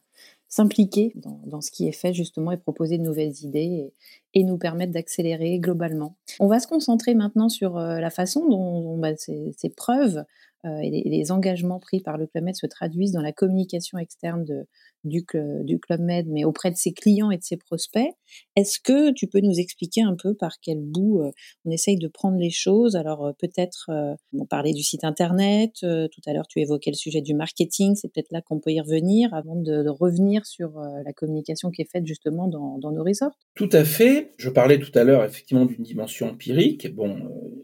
[0.49, 3.93] s'impliquer dans, ce qui est fait justement et proposer de nouvelles idées
[4.35, 6.17] et, nous permettre d'accélérer globalement.
[6.39, 10.25] On va se concentrer maintenant sur euh, la façon dont, bah, ces, preuves
[10.65, 14.45] euh, et, les, engagements pris par le Club Med se traduisent dans la communication externe
[14.45, 14.67] de,
[15.05, 18.11] du, Club Med, mais auprès de ses clients et de ses prospects.
[18.57, 21.31] Est-ce que tu peux nous expliquer un peu par quel bout euh,
[21.65, 22.97] on essaye de prendre les choses?
[22.97, 26.97] Alors euh, peut-être, euh, on parlait du site internet, tout à l'heure tu évoquais le
[26.97, 31.13] sujet du marketing, c'est peut-être là qu'on peut y revenir avant de, revenir sur la
[31.13, 33.33] communication qui est faite justement dans, dans, nos resorts.
[33.55, 34.35] Tout à fait.
[34.37, 36.95] Je parlais tout à l'heure effectivement d'une dimension empirique.
[36.95, 37.17] Bon,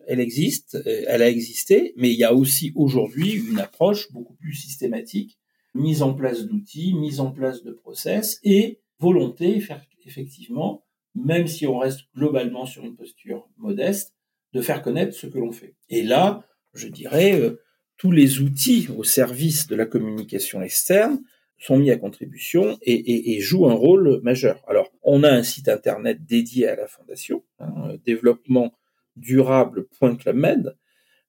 [0.07, 4.55] elle existe, elle a existé, mais il y a aussi aujourd'hui une approche beaucoup plus
[4.55, 5.39] systématique
[5.75, 9.61] mise en place d'outils, mise en place de process et volonté,
[10.07, 10.85] effectivement,
[11.15, 14.15] même si on reste globalement sur une posture modeste,
[14.53, 15.75] de faire connaître ce que l'on fait.
[15.89, 16.45] Et là,
[16.75, 17.61] je dirais, euh,
[17.97, 21.21] tous les outils au service de la communication externe
[21.59, 24.63] sont mis à contribution et, jouent un rôle majeur.
[24.67, 28.75] Alors, on a un site internet dédié à la fondation, hein, développement
[29.17, 30.77] durable.clubmed,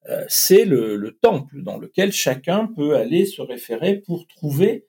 [0.10, 4.88] euh, c'est le, temple dans lequel chacun peut aller se référer pour trouver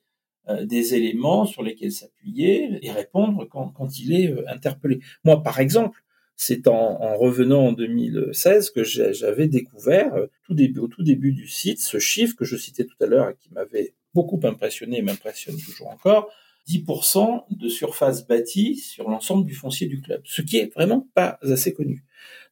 [0.63, 5.01] des éléments sur lesquels s'appuyer et répondre quand, il est interpellé.
[5.25, 5.99] Moi, par exemple,
[6.37, 10.13] c'est en, en, revenant en 2016 que j'avais découvert
[10.43, 13.29] tout début, au tout début du site ce chiffre que je citais tout à l'heure
[13.29, 16.31] et qui m'avait beaucoup impressionné et m'impressionne toujours encore,
[16.67, 21.37] 10% de surface bâtie sur l'ensemble du foncier du club, ce qui est vraiment pas
[21.41, 22.03] assez connu.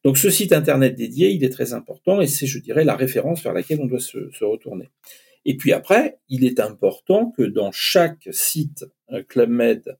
[0.06, 3.42] Donc ce site internet dédié, il est très important et c'est, je dirais, la référence
[3.42, 4.88] vers laquelle on doit se, retourner.
[5.44, 9.98] Et puis après, il est important que dans chaque site euh, Club Med,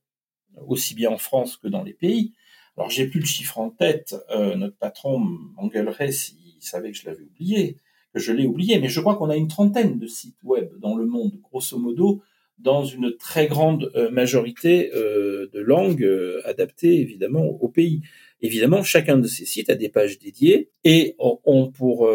[0.64, 2.34] aussi bien en France que dans les pays,
[2.76, 7.06] alors j'ai plus le chiffre en tête, euh, notre patron m'engueulerait s'il savait que je
[7.06, 7.78] l'avais oublié,
[8.14, 10.94] que je l'ai oublié, mais je crois qu'on a une trentaine de sites web dans
[10.94, 12.22] le monde, grosso modo,
[12.60, 16.08] dans une très grande euh, majorité de langues
[16.44, 18.02] adaptées évidemment au pays.
[18.40, 22.08] Évidemment, chacun de ces sites a des pages dédiées et ont pour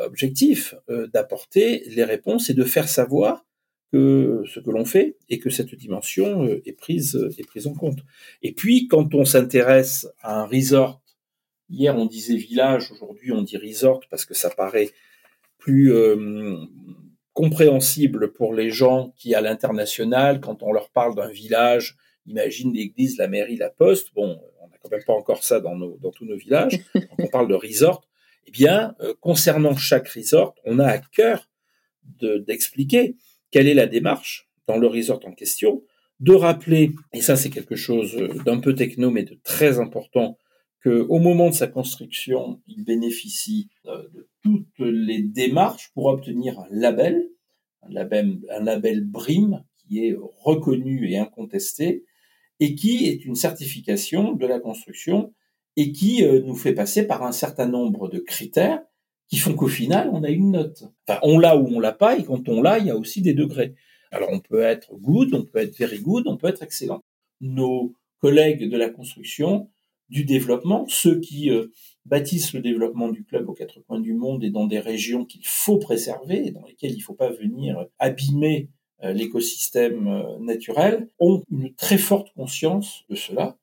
[0.00, 3.46] objectif d'apporter les réponses et de faire savoir
[3.92, 7.98] que ce que l'on fait et que cette dimension est prise est prise en compte.
[8.42, 11.02] Et puis, quand on s'intéresse à un resort,
[11.68, 14.90] hier on disait village, aujourd'hui on dit resort parce que ça paraît
[15.58, 15.92] plus
[17.32, 21.96] compréhensible pour les gens qui, à l'international, quand on leur parle d'un village,
[22.26, 24.14] imaginent l'église, la mairie, la poste.
[24.14, 24.40] Bon,
[24.82, 26.80] quand même pas encore ça dans, nos, dans tous nos villages.
[27.18, 28.06] on parle de resort.
[28.46, 31.48] Eh bien, euh, concernant chaque resort, on a à cœur
[32.20, 33.16] d'expliquer
[33.50, 35.82] quelle est la démarche dans le resort en question,
[36.18, 40.36] de rappeler, et ça c'est quelque chose d'un peu techno mais de très important,
[40.82, 46.66] qu'au moment de sa construction, il bénéficie euh, de toutes les démarches pour obtenir un
[46.70, 47.28] label,
[47.82, 52.04] un label, un label BRIM qui est reconnu et incontesté,
[52.60, 55.32] et qui est une certification de la construction
[55.76, 58.82] et qui euh, nous fait passer par un certain nombre de critères
[59.28, 60.84] qui font qu'au final, on a une note.
[61.06, 63.22] Enfin, on l'a ou on l'a pas, et quand on l'a, il y a aussi
[63.22, 63.74] des degrés.
[64.10, 67.00] Alors, on peut être good, on peut être very good, on peut être excellent.
[67.40, 69.70] Nos collègues de la construction
[70.08, 71.68] du développement, ceux qui euh,
[72.04, 75.46] bâtissent le développement du club aux quatre coins du monde et dans des régions qu'il
[75.46, 78.68] faut préserver et dans lesquelles il ne faut pas venir abîmer
[79.02, 83.56] l'écosystème euh, naturel, ont une très forte conscience de cela.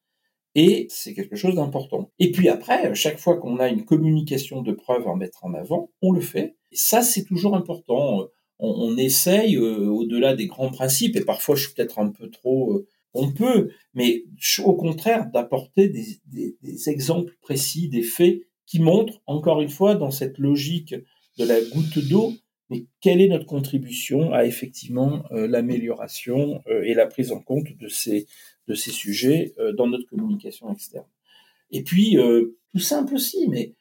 [0.56, 2.10] Et c'est quelque chose d'important.
[2.18, 5.92] Et puis après, chaque fois qu'on a une communication de preuves à mettre en avant,
[6.02, 6.56] on le fait.
[6.72, 8.28] Et ça, c'est toujours important.
[8.58, 13.32] On, essaye, au-delà des grands principes, et parfois je suis peut-être un peu trop on
[13.32, 14.24] peut, mais
[14.64, 20.38] au contraire d'apporter des, exemples précis, des faits qui montrent, encore une fois, dans cette
[20.38, 20.96] logique
[21.38, 22.34] de la goutte d'eau,
[22.70, 27.78] mais quelle est notre contribution à effectivement euh, l'amélioration euh, et la prise en compte
[27.78, 28.28] de ces,
[28.68, 31.08] de ces sujets euh, dans notre communication externe?
[31.72, 32.18] Et puis,
[32.72, 33.74] tout simple aussi, mais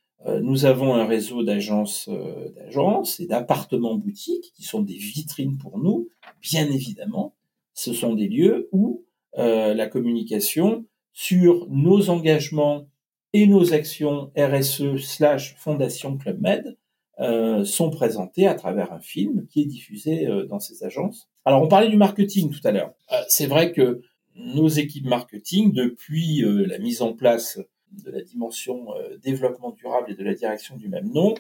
[0.43, 2.11] nous avons un réseau d'agences,
[2.57, 6.09] d'agences et d'appartements boutiques qui sont des vitrines pour nous,
[6.43, 7.37] bien évidemment.
[7.75, 9.05] Ce sont des lieux où
[9.37, 12.89] la communication sur nos engagements
[13.33, 16.77] et nos actions RSE slash Fondation Club Med
[17.21, 21.29] euh, sont présentés à travers un film qui est diffusé euh, dans ces agences.
[21.45, 22.93] Alors on parlait du marketing tout à l'heure.
[23.29, 24.03] c'est vrai que
[24.35, 27.59] nos équipes marketing, depuis la mise en place
[28.05, 28.89] de la dimension
[29.23, 31.35] développement durable et de la direction du même nom,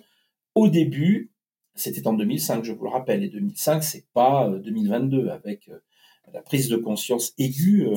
[0.55, 1.31] au début,
[1.75, 5.69] c'était en 2005, je vous le rappelle, et 2005, c'est pas 2022 avec
[6.33, 7.95] la prise de conscience aiguë euh,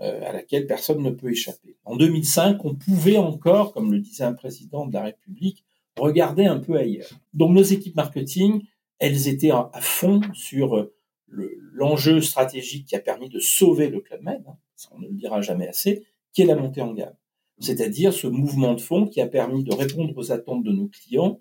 [0.00, 1.76] euh, à laquelle personne ne peut échapper.
[1.84, 5.64] En 2005, on pouvait encore, comme le disait un président de la République,
[5.96, 7.08] regarder un peu ailleurs.
[7.34, 8.62] Donc nos équipes marketing,
[8.98, 10.94] elles étaient à fond sur euh,
[11.28, 14.56] l'enjeu stratégique qui a permis de sauver le Club Med, hein,
[14.92, 17.14] on ne le dira jamais assez, qui est la montée en gamme.
[17.58, 21.40] C'est-à-dire ce mouvement de fond qui a permis de répondre aux attentes de nos clients,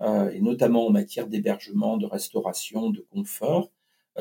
[0.00, 3.72] et notamment en matière d'hébergement, de restauration, de confort,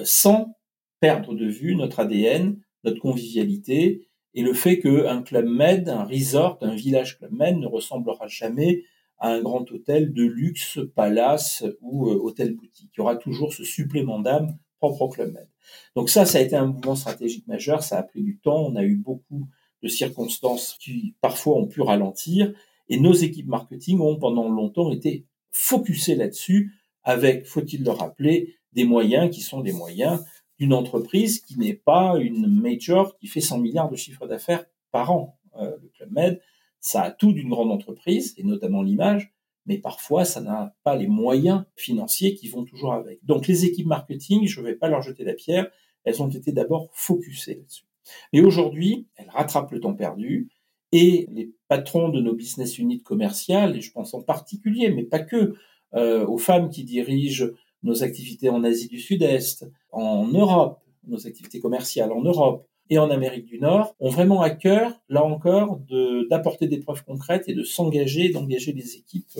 [0.03, 0.57] sans
[0.99, 6.57] perdre de vue notre ADN, notre convivialité et le fait qu'un club med, un resort,
[6.61, 8.83] un village club med ne ressemblera jamais
[9.19, 12.91] à un grand hôtel de luxe, palace ou euh, hôtel boutique.
[12.93, 15.47] Il y aura toujours ce supplément d'âme propre au club med.
[15.95, 17.83] Donc ça, ça a été un mouvement stratégique majeur.
[17.83, 18.65] Ça a pris du temps.
[18.65, 19.47] On a eu beaucoup
[19.83, 22.53] de circonstances qui parfois ont pu ralentir.
[22.89, 28.83] Et nos équipes marketing ont pendant longtemps été focusées là-dessus avec, faut-il le rappeler, des
[28.83, 30.23] moyens qui sont des moyens
[30.59, 35.11] d'une entreprise qui n'est pas une major qui fait 100 milliards de chiffre d'affaires par
[35.11, 35.39] an.
[35.59, 36.41] Euh, le Club Med,
[36.87, 39.33] ça a tout d'une grande entreprise, et notamment l'image,
[39.65, 43.19] mais parfois ça n'a pas les moyens financiers qui vont toujours avec.
[43.25, 45.69] Donc les équipes marketing, je ne vais pas leur jeter la pierre,
[46.05, 47.83] elles ont été d'abord focusées là-dessus.
[48.31, 50.47] Mais aujourd'hui, elles rattrapent le temps perdu,
[50.93, 55.19] et les patrons de nos business units commerciales, et je pense en particulier, mais pas
[55.19, 55.55] que,
[55.93, 57.47] euh, aux femmes qui dirigent
[57.83, 63.09] nos activités en Asie du Sud-Est, en Europe, nos activités commerciales en Europe et en
[63.09, 65.81] Amérique du Nord, ont vraiment à cœur, là encore,
[66.29, 69.39] d'apporter des preuves concrètes et de s'engager, d'engager les équipes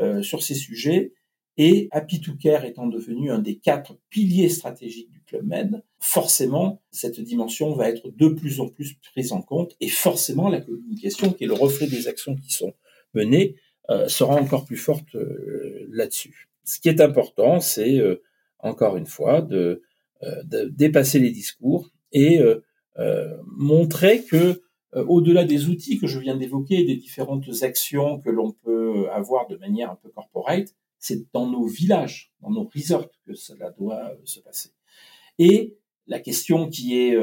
[0.00, 1.12] euh, sur ces sujets.
[1.56, 6.80] Et Happy to Care étant devenu un des quatre piliers stratégiques du Club Med, forcément,
[6.92, 11.32] cette dimension va être de plus en plus prise en compte et forcément la communication,
[11.32, 12.74] qui est le reflet des actions qui sont
[13.14, 13.56] menées,
[13.90, 16.48] euh, sera encore plus forte euh, là-dessus.
[16.64, 18.22] Ce qui est important, c'est euh,
[18.58, 19.82] encore une fois de,
[20.22, 22.40] de, dépasser les discours et
[23.56, 29.08] montrer que au-delà des outils que je viens d'évoquer, des différentes actions que l'on peut
[29.10, 33.70] avoir de manière un peu corporate, c'est dans nos villages, dans nos resorts que cela
[33.70, 34.70] doit se passer.
[35.38, 35.76] Et
[36.06, 37.16] la question qui est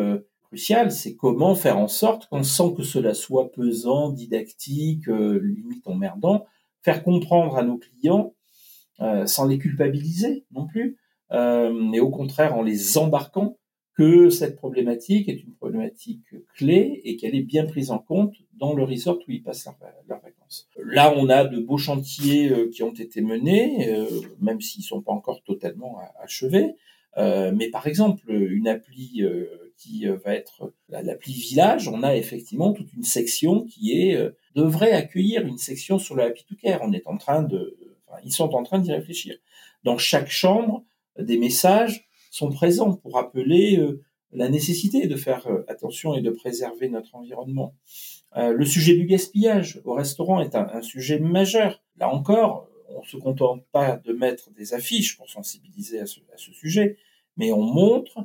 [0.43, 6.45] cruciale, c'est comment faire en sorte qu'on sent que cela soit pesant, didactique, limite emmerdant,
[6.85, 8.35] faire comprendre à nos clients,
[9.01, 10.97] euh, sans les culpabiliser non plus,
[11.31, 13.57] euh, mais au contraire en les embarquant,
[13.95, 16.25] que cette problématique est une problématique
[16.55, 19.67] clé et qu'elle est bien prise en compte dans le resort où ils passent
[20.07, 20.67] leurs, vacances.
[20.83, 24.05] Là, on a de beaux chantiers euh, qui ont été menés, euh,
[24.39, 26.75] même s'ils sont pas encore totalement achevés.
[27.17, 29.23] Euh, mais par exemple, une appli
[29.77, 34.17] qui va être l'appli village, on a effectivement toute une section qui est
[34.55, 36.81] devrait accueillir une section sur le happy to care.
[36.83, 37.77] On est en train de,
[38.07, 39.37] enfin, ils sont en train d'y réfléchir.
[39.83, 40.83] Dans chaque chambre,
[41.17, 42.04] des messages
[42.35, 44.01] sont présents pour rappeler euh,
[44.33, 47.73] la nécessité de faire euh, attention et de préserver notre environnement.
[48.35, 51.81] Euh, le sujet du gaspillage au restaurant est un, sujet majeur.
[51.97, 56.37] Là encore, on se contente pas de mettre des affiches pour sensibiliser à ce, à
[56.37, 56.97] ce sujet,
[57.37, 58.19] mais on montre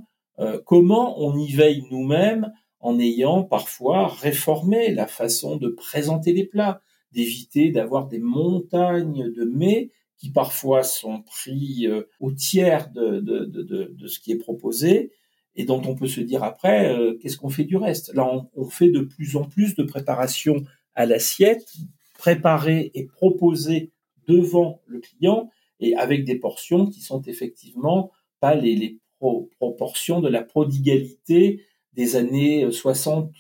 [0.65, 2.51] comment on y veille nous-mêmes
[2.81, 6.81] en ayant parfois réformé la façon de présenter les plats,
[7.13, 9.91] d'éviter d'avoir des montagnes de mets
[10.21, 15.13] qui parfois sont pris euh, au tiers de, de, de, ce qui est proposé
[15.57, 18.13] et dont on peut se dire après, euh, qu'est-ce qu'on fait du reste?
[18.15, 20.63] Là, on, fait de plus en plus de préparation
[20.95, 21.73] à l'assiette,
[22.19, 23.93] préparée et proposée
[24.29, 25.51] devant le client
[25.81, 28.11] et avec des portions qui sont effectivement
[28.41, 28.99] pas les, les
[29.59, 31.65] proportions de la prodigalité
[31.95, 33.31] des années 60-70,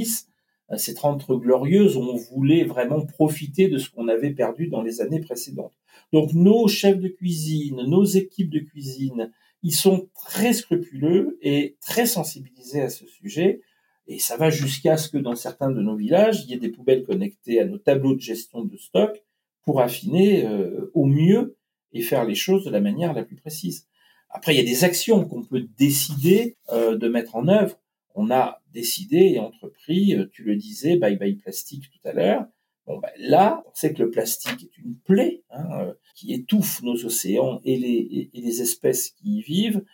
[0.00, 0.28] euh,
[0.76, 5.20] ces 30 glorieuses on voulait vraiment profiter de ce qu'on avait perdu dans les années
[5.20, 5.72] précédentes.
[6.12, 12.06] Donc nos chefs de cuisine, nos équipes de cuisine, ils sont très scrupuleux et très
[12.06, 13.60] sensibilisés à ce sujet.
[14.06, 16.70] Et ça va jusqu'à ce que dans certains de nos villages, il y ait des
[16.70, 19.22] poubelles connectées à nos tableaux de gestion de stock
[19.62, 21.56] pour affiner euh, au mieux
[21.92, 23.86] et faire les choses de la manière la plus précise.
[24.30, 27.78] Après, il y a des actions qu'on peut décider euh, de mettre en œuvre.
[28.14, 32.46] On a décidé et entrepris, euh, tu le disais, bye bye plastique tout à l'heure.
[32.86, 36.82] Bon, ben, là, on sait que le plastique est une plaie hein, euh, qui étouffe
[36.82, 39.84] nos océans et les, et les espèces qui y vivent.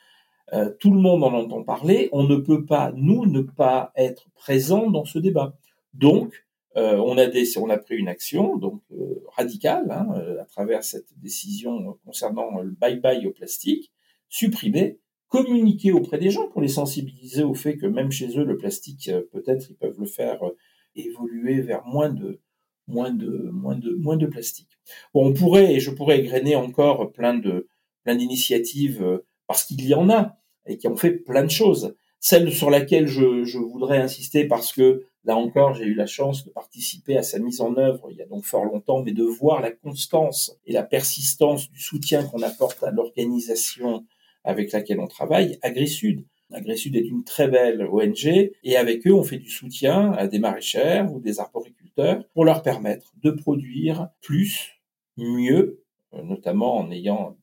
[0.53, 2.09] Euh, tout le monde en entend parler.
[2.13, 5.57] On ne peut pas, nous, ne pas être présents dans ce débat.
[5.95, 6.45] Donc,
[6.77, 10.09] euh, on, a des, on a pris une action donc euh, radicale hein,
[10.41, 13.93] à travers cette décision concernant le bye bye au plastique
[14.29, 14.99] supprimer,
[15.35, 19.09] communiquer auprès des gens pour les sensibiliser au fait que même chez eux, le plastique,
[19.09, 20.57] euh, peut-être, ils peuvent le faire euh,
[20.95, 22.41] évoluer vers moins de,
[22.87, 24.79] moins de, moins de, moins de plastique.
[25.13, 27.67] Bon, on pourrait, et je pourrais égrener encore plein de,
[28.05, 31.97] plein d'initiatives, euh, parce qu'il y en a, et qui ont fait plein de choses.
[32.21, 36.45] Celle sur laquelle je, je voudrais insister, parce que là encore, j'ai eu la chance
[36.45, 39.25] de participer à sa mise en œuvre il y a donc fort longtemps, mais de
[39.25, 44.05] voir la constance et la persistance du soutien qu'on apporte à l'organisation
[44.45, 46.25] avec laquelle on travaille, AgriSud.
[46.53, 50.39] AgriSud est une très belle ONG et avec eux, on fait du soutien à des
[50.39, 54.81] maraîchères ou des arboriculteurs pour leur permettre de produire plus,
[55.17, 55.83] mieux,
[56.13, 57.37] euh, notamment en ayant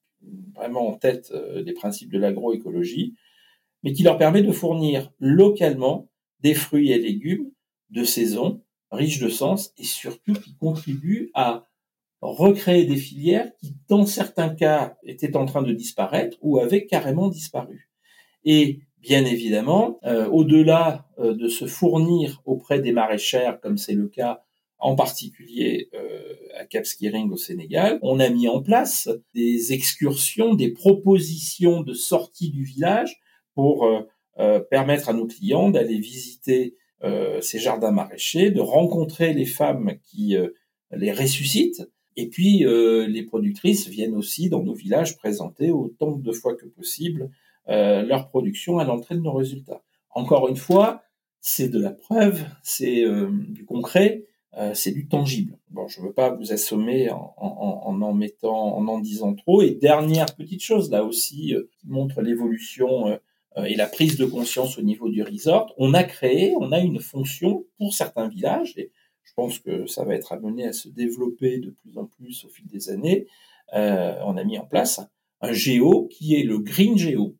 [0.55, 3.15] vraiment en tête euh, des principes de l'agroécologie,
[3.83, 6.09] mais qui leur permet de fournir localement
[6.41, 7.51] des fruits et légumes
[7.89, 11.67] de saison, riches de sens et surtout qui contribuent à
[12.21, 17.27] recréer des filières qui, dans certains cas, étaient en train de disparaître ou avaient carrément
[17.27, 17.89] disparu.
[18.45, 24.07] Et bien évidemment, euh, au-delà euh, de se fournir auprès des maraîchères, comme c'est le
[24.07, 24.43] cas
[24.77, 30.53] en particulier euh, à Cap Skiring au Sénégal, on a mis en place des excursions,
[30.53, 33.19] des propositions de sortie du village
[33.53, 33.87] pour
[34.71, 36.75] permettre à nos clients d'aller visiter
[37.41, 40.35] ces jardins maraîchers, de rencontrer les femmes qui
[40.91, 41.83] les ressuscitent
[42.17, 46.65] et puis, euh, les productrices viennent aussi dans nos villages présenter autant de fois que
[46.65, 47.29] possible
[47.69, 49.81] euh, leur production à l'entrée de nos résultats.
[50.09, 51.03] Encore une fois,
[51.39, 54.25] c'est de la preuve, c'est euh, du concret,
[54.57, 55.57] euh, c'est du tangible.
[55.69, 59.33] Bon, je ne veux pas vous assommer en en, en en, mettant, en en disant
[59.35, 59.61] trop.
[59.61, 63.17] Et dernière petite chose là aussi qui montre l'évolution
[63.57, 66.99] et la prise de conscience au niveau du resort, on a créé, on a une
[66.99, 68.75] fonction pour certains villages,
[69.23, 72.49] je pense que ça va être amené à se développer de plus en plus au
[72.49, 73.27] fil des années.
[73.73, 75.01] on a mis en place
[75.41, 77.35] un géo qui est le Green Géo.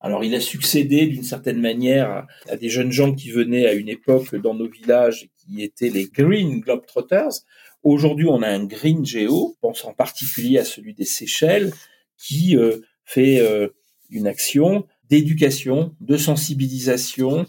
[0.00, 3.88] Alors, il a succédé d'une certaine manière à des jeunes gens qui venaient à une
[3.88, 7.40] époque dans nos villages qui étaient les Green Globetrotters.
[7.82, 11.72] Aujourd'hui, on a un Green Geo, pense en particulier à celui des Seychelles,
[12.18, 13.68] qui euh, fait euh,
[14.10, 17.44] une action d'éducation, de sensibilisation, euh,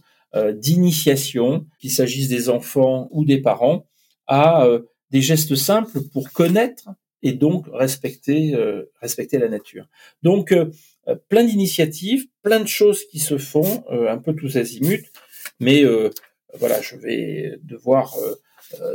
[0.53, 3.85] d'initiation, qu'il s'agisse des enfants ou des parents,
[4.27, 4.67] à
[5.11, 6.89] des gestes simples pour connaître
[7.23, 8.55] et donc respecter
[9.01, 9.87] respecter la nature.
[10.23, 10.51] Donc
[11.07, 15.11] euh, plein d'initiatives, plein de choses qui se font, euh, un peu tous azimuts,
[15.59, 16.09] mais euh,
[16.55, 18.15] voilà, je vais devoir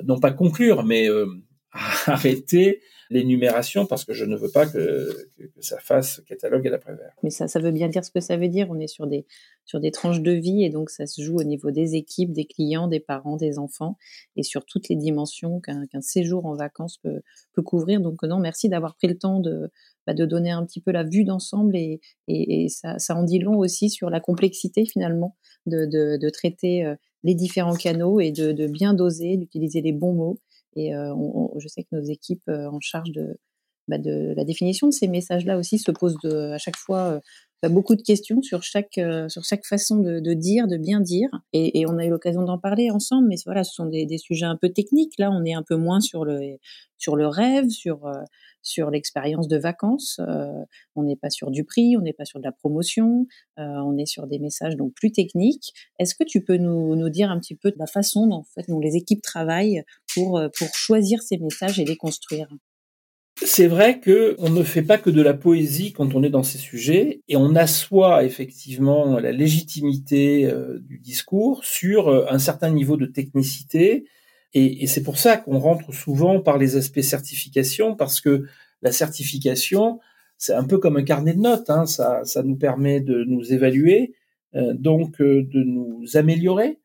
[0.05, 1.09] non pas conclure, mais
[2.07, 2.81] arrêter
[3.11, 7.13] l'énumération parce que je ne veux pas que, que, ça fasse catalogue à l'après-vert.
[7.23, 8.69] Mais ça, ça veut bien dire ce que ça veut dire.
[8.71, 9.27] On est sur des,
[9.65, 12.45] sur des tranches de vie et donc ça se joue au niveau des équipes, des
[12.45, 13.99] clients, des parents, des enfants
[14.37, 17.21] et sur toutes les dimensions qu'un séjour en vacances peut,
[17.53, 18.01] peut couvrir.
[18.01, 19.71] Donc non, merci d'avoir pris le temps de,
[20.07, 23.41] bah, de donner un petit peu la vue d'ensemble et, et, ça, ça, en dit
[23.41, 25.37] long aussi sur la complexité finalement
[25.67, 26.95] de, de, de traiter euh,
[27.25, 30.39] les différents canaux et de, de bien doser, d'utiliser les bons mots
[30.77, 31.15] et euh,
[31.59, 33.39] je sais que nos équipes euh, en charge de,
[33.89, 37.21] bah, de la définition de ces messages-là aussi se posent à chaque fois euh,
[37.69, 38.99] beaucoup de questions sur chaque
[39.29, 41.29] sur chaque façon de, de, dire, de bien dire.
[41.53, 44.19] Et, et on a eu l'occasion d'en parler ensemble, mais voilà, ce sont des, des,
[44.19, 45.15] sujets un peu techniques.
[45.19, 46.59] Là, on est un peu moins sur le
[46.97, 48.11] sur le rêve, sur
[48.63, 50.21] sur l'expérience de vacances.
[50.21, 53.27] Euh, on n'est pas sur du prix, on n'est pas sur de la promotion,
[53.59, 55.73] euh, on est sur des messages donc plus techniques.
[55.99, 58.45] Est-ce que tu peux nous, nous, dire un petit peu de la façon dont, en
[58.45, 59.83] fait, dont les équipes travaillent
[60.15, 62.49] pour, euh, pour choisir ces messages et les construire?
[63.43, 66.43] C'est vrai que on ne fait pas que de la poésie quand on est dans
[66.43, 70.53] ces sujets et on assoit effectivement la légitimité
[70.83, 74.05] du discours sur un certain niveau de technicité
[74.53, 78.47] et, c'est pour ça qu'on rentre souvent par les aspects certification, parce que
[78.83, 80.01] la certification,
[80.39, 84.15] c'est un peu comme un carnet de notes, hein, ça, nous permet de nous évaluer,
[84.57, 86.79] euh, donc euh, de nous améliorer,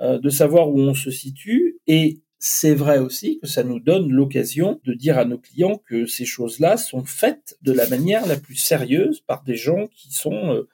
[0.00, 4.10] euh, de savoir où on se situe, et c'est vrai aussi que ça nous donne
[4.10, 8.36] l'occasion de dire à nos clients que ces choses-là sont faites de la manière la
[8.36, 10.64] plus sérieuse par des gens qui sont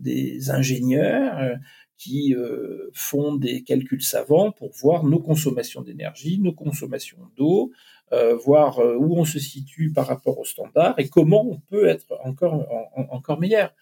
[0.00, 1.56] des ingénieurs,
[2.02, 7.70] qui euh, font des calculs savants pour voir nos consommations d'énergie, nos consommations d'eau,
[8.12, 11.86] euh, voir euh, où on se situe par rapport aux standards et comment on peut
[11.86, 12.66] être encore,
[12.96, 13.72] encore meilleur.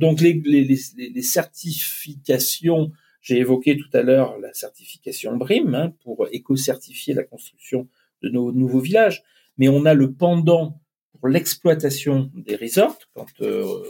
[0.00, 0.64] donc les, les,
[0.96, 2.90] les, certifications,
[3.24, 7.88] j'ai évoqué tout à l'heure la certification BRIM hein, pour éco-certifier la construction
[8.22, 9.24] de nos nouveaux villages,
[9.56, 10.78] mais on a le pendant
[11.18, 13.26] pour l'exploitation des resorts quand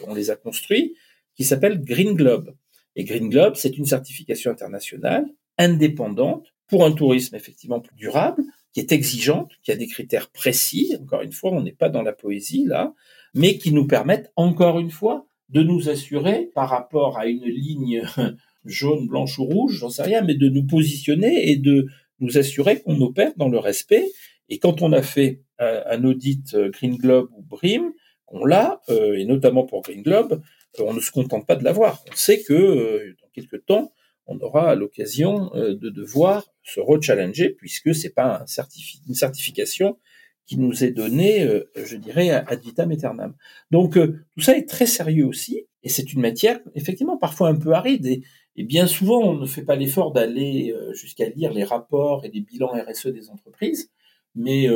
[0.07, 0.95] on les a construits
[1.35, 2.55] qui s'appelle Green Globe.
[2.95, 5.27] Et Green Globe, c'est une certification internationale
[5.59, 10.97] indépendante pour un tourisme effectivement plus durable, qui est exigeante, qui a des critères précis.
[11.01, 12.95] Encore une fois, on n'est pas dans la poésie là,
[13.35, 18.03] mais qui nous permettent encore une fois de nous assurer par rapport à une ligne
[18.65, 21.87] jaune, blanche ou rouge, j'en sais rien, mais de nous positionner et de
[22.21, 24.07] nous assurer qu'on opère dans le respect.
[24.49, 27.93] Et quand on a fait un, audit euh, Green Globe ou BRIM,
[28.29, 30.43] on l'a, euh, et notamment pour Green Globe,
[30.79, 32.03] on ne se contente pas de l'avoir.
[32.11, 33.93] On sait que euh, dans quelques temps,
[34.27, 38.65] on aura l'occasion euh, de devoir se rechallenger puisque c'est pas un
[39.07, 39.99] une certification
[40.47, 43.35] qui nous est donnée, euh, je dirais, ad vitam aeternam.
[43.71, 47.73] Donc tout ça est très sérieux aussi, et c'est une matière effectivement parfois un peu
[47.73, 48.23] aride, et,
[48.63, 52.73] bien souvent on ne fait pas l'effort d'aller jusqu'à lire les rapports et les bilans
[52.73, 53.91] RSE des entreprises,
[54.37, 54.69] mais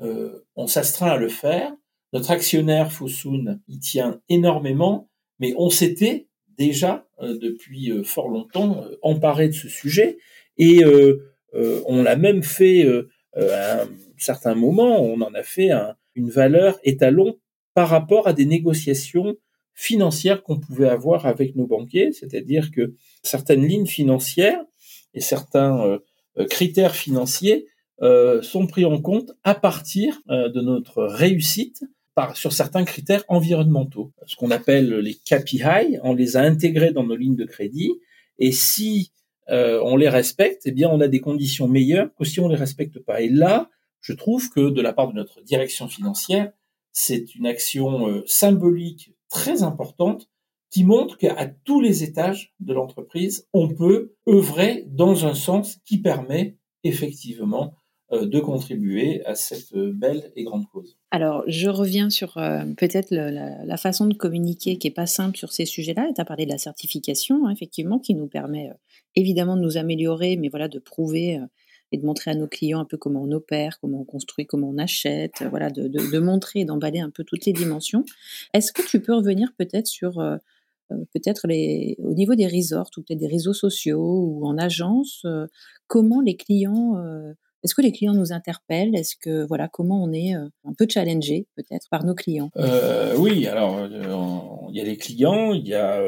[0.00, 1.72] on s'astreint à le faire.
[2.12, 6.26] Notre actionnaire Fosun y tient énormément, mais on s'était
[6.56, 10.18] déjà euh, depuis euh, fort longtemps euh, emparé de ce sujet
[10.58, 10.82] et
[11.86, 12.86] on l'a même fait
[13.34, 13.88] à un
[14.18, 15.70] certain moment, on en a fait
[16.14, 17.38] une valeur étalon
[17.74, 19.36] par rapport à des négociations
[19.76, 24.64] financières qu'on pouvait avoir avec nos banquiers, c'est-à-dire que certaines lignes financières
[25.14, 26.00] et certains
[26.50, 27.66] critères financiers
[28.00, 31.84] sont pris en compte à partir de notre réussite
[32.34, 35.98] sur certains critères environnementaux, ce qu'on appelle les KPI.
[36.02, 37.92] On les a intégrés dans nos lignes de crédit,
[38.38, 39.12] et si
[39.48, 42.56] euh, on les respecte, eh bien, on a des conditions meilleures que si on les
[42.56, 43.20] respecte pas.
[43.20, 43.70] Et là,
[44.00, 46.52] je trouve que de la part de notre direction financière,
[46.92, 50.28] c'est une action euh, symbolique très importante
[50.70, 55.98] qui montre qu'à tous les étages de l'entreprise, on peut œuvrer dans un sens qui
[55.98, 57.74] permet effectivement
[58.12, 60.96] de contribuer à cette belle et grande cause.
[61.10, 62.34] Alors, je reviens sur
[62.76, 66.10] peut-être la, façon de communiquer qui n'est pas simple sur ces sujets-là.
[66.14, 68.70] Tu as parlé de la certification, hein, effectivement, qui nous permet
[69.16, 71.40] évidemment de nous améliorer, mais voilà, de prouver
[71.92, 74.68] et de montrer à nos clients un peu comment on opère, comment on construit, comment
[74.68, 78.04] on achète, voilà, de, de, montrer et d'emballer un peu toutes les dimensions.
[78.54, 80.36] Est-ce que tu peux revenir peut-être sur euh,
[80.92, 85.22] euh, peut-être les, au niveau des resorts ou peut-être des réseaux sociaux ou en agence,
[85.24, 85.46] euh,
[85.86, 86.94] comment les clients
[87.66, 88.94] est-ce que les clients nous interpellent?
[88.94, 92.48] Est-ce que voilà comment on est euh, un peu challengé peut-être par nos clients?
[92.56, 96.00] Euh, Oui, alors euh, il y a les clients, il y a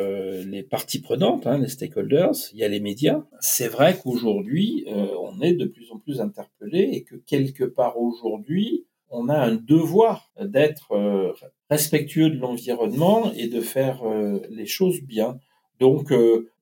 [0.45, 3.25] les parties prenantes, hein, les stakeholders, il y a les médias.
[3.41, 8.87] C'est vrai qu'aujourd'hui on est de plus en plus interpellé et que quelque part aujourd'hui
[9.11, 11.35] on a un devoir d'être
[11.71, 14.03] respectueux de l'environnement et de faire
[14.49, 15.41] les choses bien.
[15.81, 16.13] Donc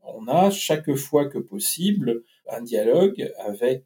[0.05, 3.85] on a chaque fois que possible un dialogue avec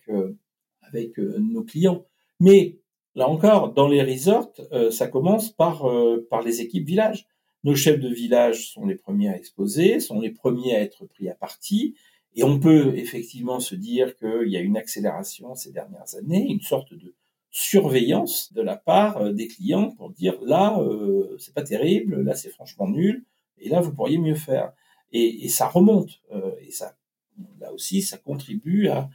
[0.92, 2.04] avec euh, nos clients.
[2.38, 2.78] Mais
[3.14, 7.26] là encore, dans les resorts, euh, ça commence par, euh, par les équipes village.
[7.64, 11.28] Nos chefs de village sont les premiers à exposer, sont les premiers à être pris
[11.28, 11.94] à partie.
[12.34, 16.60] Et on peut effectivement se dire qu'il y a une accélération ces dernières années, une
[16.60, 17.14] sorte de
[17.50, 22.50] surveillance de la part des clients pour dire là, euh, c'est pas terrible, là c'est
[22.50, 23.24] franchement nul,
[23.58, 24.72] et là vous pourriez mieux faire.
[25.12, 26.22] Et, et ça remonte,
[26.60, 26.94] et ça,
[27.58, 29.10] là aussi, ça contribue à,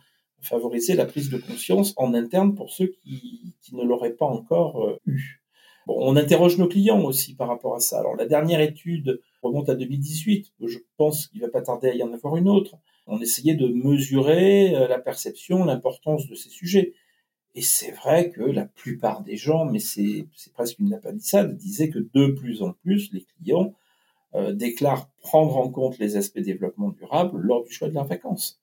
[0.46, 5.00] favoriser la prise de conscience en interne pour ceux qui, ne l'auraient pas encore euh,
[5.08, 5.42] eu.
[5.88, 8.00] Bon, on interroge nos clients aussi par rapport à ça.
[8.00, 10.54] Alors la dernière étude remonte à 2018.
[10.66, 12.76] Je pense qu'il va pas tarder à y en avoir une autre.
[13.08, 16.94] On essayait de mesurer euh, la perception, l'importance de ces sujets.
[17.54, 22.00] Et c'est vrai que la plupart des gens, mais c'est presque une lapalissade, disaient que
[22.14, 23.74] de plus en plus les clients
[24.36, 28.60] euh, déclarent prendre en compte les aspects développement durable lors du choix de leurs vacances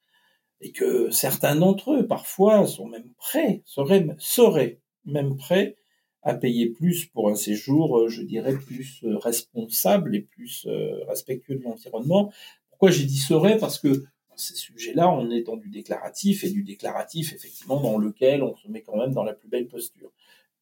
[0.63, 5.77] et que certains d'entre eux, parfois, sont même prêts, seraient, seraient même prêts
[6.23, 11.05] à payer plus pour un séjour, euh, je dirais, plus euh, responsable et plus euh,
[11.09, 12.33] respectueux de l'environnement.
[12.71, 16.51] Pourquoi j'ai dit serait Parce que dans ces sujets-là, on est dans du déclaratif et
[16.51, 20.13] du déclaratif, effectivement, dans lequel on se met quand même dans la plus belle posture.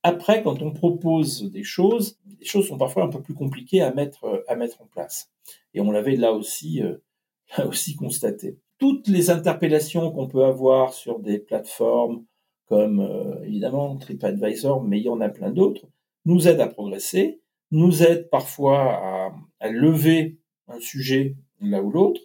[0.03, 3.93] Après, quand on propose des choses, les choses sont parfois un peu plus compliquées à
[3.93, 5.31] mettre, à mettre en place.
[5.75, 6.81] Et on l'avait là aussi,
[7.59, 12.25] là aussi constaté toutes les interpellations qu'on peut avoir sur des plateformes
[12.67, 15.87] comme euh, évidemment TripAdvisor, mais il y en a plein d'autres,
[16.25, 17.41] nous aident à progresser,
[17.73, 22.21] nous aident parfois à, lever un sujet là ou l'autre,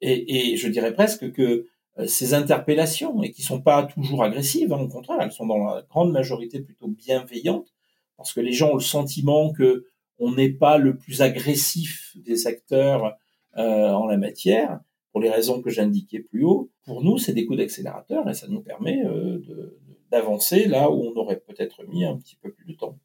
[0.00, 1.66] et, je dirais presque que
[1.98, 5.58] euh, ces interpellations, et qui sont pas toujours agressives, hein, au contraire, elles sont dans
[5.58, 7.74] la grande majorité plutôt bienveillantes,
[8.16, 9.86] parce que les gens ont le sentiment que
[10.18, 13.16] on n'est pas le plus agressif des acteurs
[13.56, 14.80] euh, en la matière,
[15.12, 18.46] pour les raisons que j'indiquais plus haut, pour nous, c'est des coups d'accélérateur et ça
[18.48, 19.78] nous permet euh,
[20.10, 22.96] d'avancer là où on aurait peut-être mis un petit peu plus de temps.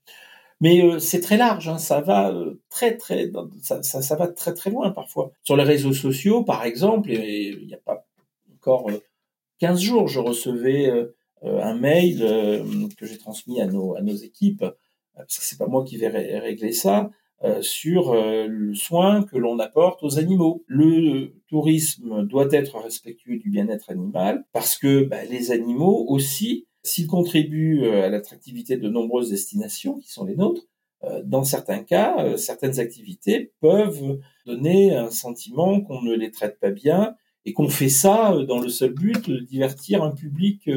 [0.61, 3.31] Mais euh, c'est très large, hein, ça va euh, très très
[3.61, 5.31] ça, ça, va très très loin parfois.
[5.43, 8.05] Sur les réseaux sociaux, par exemple, il n'y a pas
[8.55, 8.89] encore
[9.59, 10.91] 15 jours, je recevais
[11.43, 12.19] un mail
[12.97, 14.65] que j'ai transmis à nos à nos équipes,
[15.15, 17.09] parce que c'est pas moi qui vais régler ça,
[17.61, 20.63] sur euh, le soin que l'on apporte aux animaux.
[20.67, 27.07] Le tourisme doit être respectueux du bien-être animal parce que bah, les animaux aussi, s'ils
[27.07, 30.67] contribuent euh, à l'attractivité de nombreuses destinations qui sont les nôtres,
[31.23, 34.17] dans certains cas, certaines activités peuvent
[34.47, 37.15] donner un sentiment qu'on ne les traite pas bien
[37.45, 40.67] et qu'on fait ça dans le seul but de divertir un public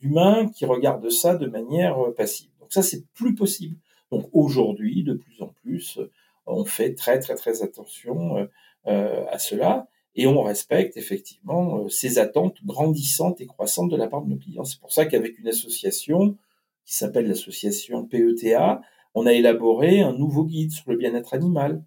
[0.00, 2.50] humain qui regarde ça de manière passive.
[2.58, 3.76] Donc ça, c'est plus possible.
[4.10, 5.98] Donc aujourd'hui, de plus en plus,
[6.46, 8.46] on fait très très très attention euh,
[8.86, 14.08] euh, à cela et on respecte effectivement euh, ces attentes grandissantes et croissantes de la
[14.08, 14.64] part de nos clients.
[14.64, 16.36] C'est pour ça qu'avec une association
[16.84, 18.82] qui s'appelle l'association PETA,
[19.14, 21.82] on a élaboré un nouveau guide sur le bien-être animal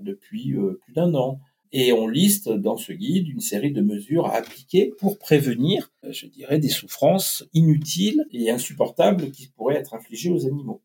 [0.00, 1.40] depuis plus d'un an.
[1.72, 6.26] Et on liste dans ce guide une série de mesures à appliquer pour prévenir, je
[6.26, 10.80] dirais, des souffrances inutiles et insupportables qui pourraient être infligées aux animaux.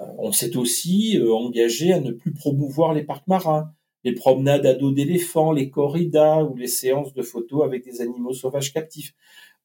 [0.00, 3.72] Euh, on s'est aussi euh, engagé à ne plus promouvoir les parcs marins,
[4.04, 8.32] les promenades à dos d'éléphants, les corridas ou les séances de photos avec des animaux
[8.32, 9.14] sauvages captifs.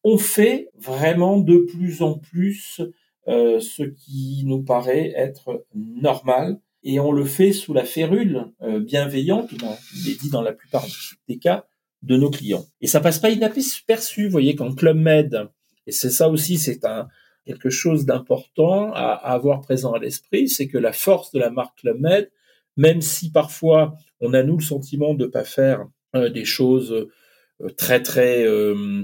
[0.04, 2.82] On fait vraiment de plus en plus
[3.28, 9.52] euh, ce qui nous paraît être normal et on le fait sous la férule bienveillante,
[9.52, 10.88] il est dit dans la plupart
[11.28, 11.68] des cas,
[12.02, 12.66] de nos clients.
[12.82, 15.48] Et ça passe pas inaperçu, vous voyez, quand Club Med,
[15.88, 17.08] et c'est ça aussi, c'est un,
[17.46, 21.80] quelque chose d'important à, avoir présent à l'esprit, c'est que la force de la marque
[21.80, 22.32] Club Med,
[22.78, 26.92] même si parfois on a nous le sentiment de pas faire euh, des choses
[27.62, 29.04] euh, très très euh,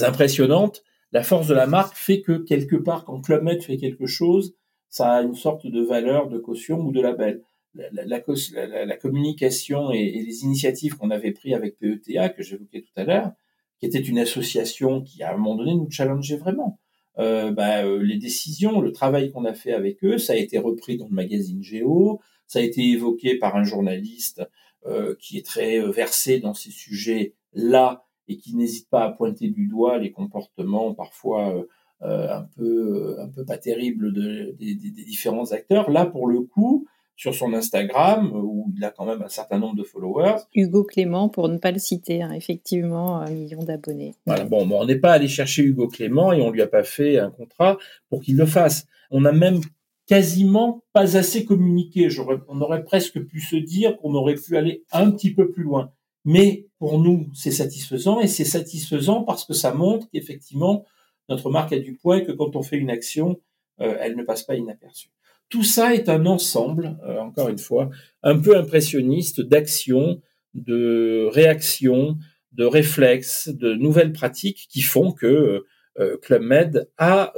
[0.00, 4.06] impressionnantes, la force de la marque fait que quelque part, quand Club Med fait quelque
[4.06, 4.54] chose,
[4.88, 7.42] ça a une sorte de valeur de caution ou de label.
[7.74, 12.82] La, la, la, communication et, et, les initiatives qu'on avait prises avec PETA, que j'évoquais
[12.82, 13.32] tout à l'heure,
[13.80, 16.78] qui était une association qui, à un moment donné, nous challengeait vraiment.
[17.18, 20.58] Euh, bah, euh, les décisions, le travail qu'on a fait avec eux, ça a été
[20.58, 24.42] repris dans le magazine Géo, ça a été évoqué par un journaliste
[24.86, 29.48] euh, qui est très euh, versé dans ces sujets-là et qui n'hésite pas à pointer
[29.48, 31.64] du doigt les comportements parfois euh,
[32.02, 35.88] euh un peu un peu pas terribles de, des, des, différents acteurs.
[35.88, 36.86] Là, pour le coup,
[37.16, 40.38] sur son Instagram, où il a quand même un certain nombre de followers.
[40.54, 44.14] Hugo Clément, pour ne pas le citer, hein, effectivement, un million d'abonnés.
[44.26, 46.84] Voilà, bon, bon on n'est pas allé chercher Hugo Clément et on lui a pas
[46.84, 48.86] fait un contrat pour qu'il le fasse.
[49.10, 49.60] On a même
[50.06, 52.08] quasiment pas assez communiqué.
[52.48, 55.92] on aurait presque pu se dire qu'on aurait pu aller un petit peu plus loin.
[56.24, 60.84] Mais pour nous, c'est satisfaisant et c'est satisfaisant parce que ça montre qu'effectivement,
[61.28, 63.40] notre marque a du poids et que quand on fait une action,
[63.80, 65.10] euh, elle ne passe pas inaperçue.
[65.52, 67.90] Tout ça est un ensemble, euh, encore une fois,
[68.22, 70.22] un peu impressionniste d'actions,
[70.54, 72.16] de réactions,
[72.52, 75.66] de réflexes, de nouvelles pratiques qui font que
[75.98, 77.34] euh, Club Med a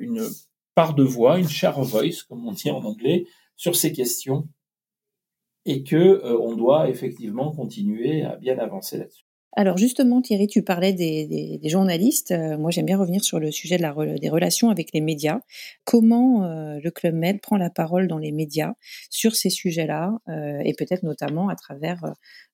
[0.00, 0.26] une
[0.74, 4.48] part de voix, une share of voice, comme on dit en anglais, sur ces questions,
[5.66, 9.27] et que euh, on doit effectivement continuer à bien avancer là-dessus.
[9.56, 12.30] Alors justement, Thierry, tu parlais des, journalistes.
[12.30, 15.40] Euh, moi, j'aime bien revenir sur le sujet des relations avec les médias.
[15.84, 18.74] Comment euh, le Club Med prend la parole dans les médias
[19.10, 20.18] sur ces sujets-là,
[20.64, 22.02] et peut-être notamment à travers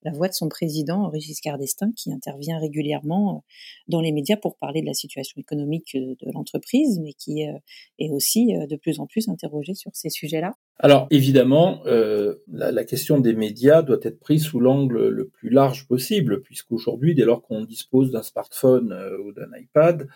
[0.04, 3.40] la voix de son président, Régis Cardestin, qui intervient régulièrement euh,
[3.88, 7.58] dans les médias pour parler de la situation économique euh, de l'entreprise, mais qui euh,
[7.98, 10.54] est aussi de plus en plus interrogé sur ces sujets-là.
[10.78, 15.50] Alors évidemment, euh, la, la, question des médias doit être prise sous l'angle le plus
[15.50, 20.08] large possible, puisqu'aujourd'hui, dès lors qu'on dispose d'un smartphone euh, ou d'un iPad,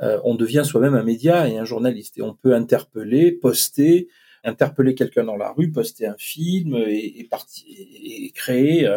[0.00, 4.08] euh, on devient soi-même un média et un journaliste, et on peut interpeller, poster,
[4.42, 7.28] interpeller quelqu'un dans la rue, poster un film et, et,
[8.24, 8.88] et créer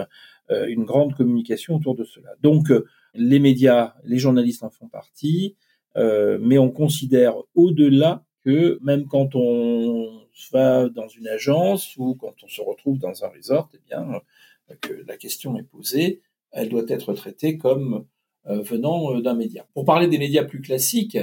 [0.52, 2.30] euh, une grande communication autour de cela.
[2.42, 5.56] Donc, euh, les médias, les journalistes en font partie,
[5.96, 8.24] euh, mais on considère au-delà
[8.82, 10.22] même quand on
[10.52, 14.22] va dans une agence ou quand on se retrouve dans un resort, eh bien,
[14.82, 16.22] que la question est posée,
[16.52, 18.06] elle doit être traitée comme
[18.46, 19.68] venant d'un média.
[19.74, 21.18] Pour parler des médias plus classiques,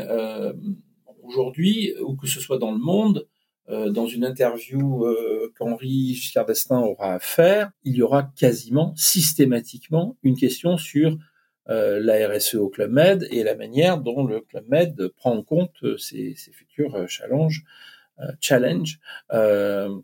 [1.22, 3.26] aujourd'hui, ou que ce soit dans le monde,
[3.68, 10.16] euh, dans une interview euh, qu'Henri Giscard aura à faire, il y aura quasiment systématiquement
[10.22, 11.18] une question sur
[11.68, 15.42] euh, la RSE au Club Med et la manière dont le Club Med prend en
[15.42, 17.64] compte ces, ces futurs challenges,
[18.40, 18.98] challenge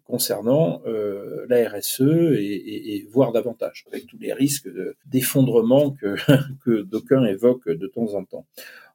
[0.05, 0.83] concernant
[1.49, 4.69] la RSE et, et, et, voire davantage, avec tous les risques
[5.07, 6.17] d'effondrement que,
[6.65, 8.47] que d'aucuns évoquent de temps en temps.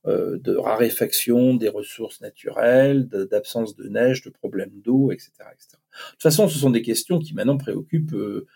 [0.07, 5.67] Euh, de raréfaction des ressources naturelles, d'absence de neige, de problèmes d'eau, etc., etc.
[5.73, 8.47] De toute façon, ce sont des questions qui maintenant préoccupent euh,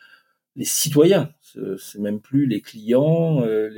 [0.55, 1.33] les citoyens.
[1.77, 3.69] C'est même plus les clients, euh,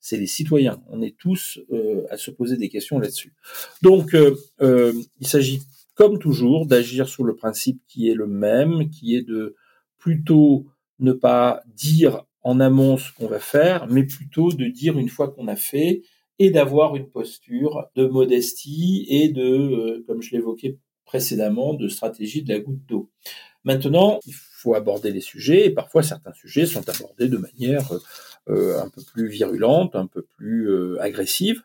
[0.00, 0.82] c'est les citoyens.
[0.88, 1.60] On est tous
[2.10, 3.34] à se poser des questions là-dessus.
[3.82, 4.14] Donc,
[4.60, 5.62] il s'agit,
[5.94, 9.56] comme toujours, d'agir sur le principe qui est le même, qui est de
[9.96, 10.66] plutôt
[10.98, 15.28] ne pas dire en amont ce qu'on va faire, mais plutôt de dire une fois
[15.30, 16.02] qu'on a fait,
[16.38, 22.42] et d'avoir une posture de modestie et de, euh, comme je l'évoquais précédemment, de stratégie
[22.42, 23.10] de la goutte d'eau.
[23.62, 24.18] Maintenant,
[24.72, 27.92] aborder les sujets et parfois certains sujets sont abordés de manière
[28.48, 31.62] euh, un peu plus virulente, un peu plus euh, agressive.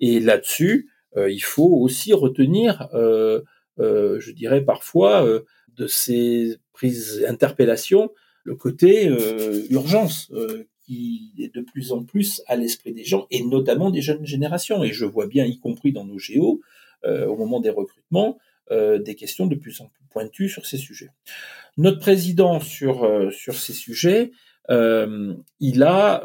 [0.00, 5.28] Et là-dessus, il faut aussi retenir, je dirais parfois,
[5.76, 8.10] de ces prises interpellations,
[8.44, 9.14] le côté
[9.68, 10.32] urgence
[10.86, 14.82] qui est de plus en plus à l'esprit des gens, et notamment des jeunes générations.
[14.82, 16.60] Et je vois bien, y compris dans nos géos,
[17.04, 18.38] euh, au moment des recrutements,
[18.72, 21.10] euh, des questions de plus en plus pointues sur ces sujets.
[21.76, 24.32] Notre président sur, euh, sur ces sujets,
[24.70, 26.22] euh, il a,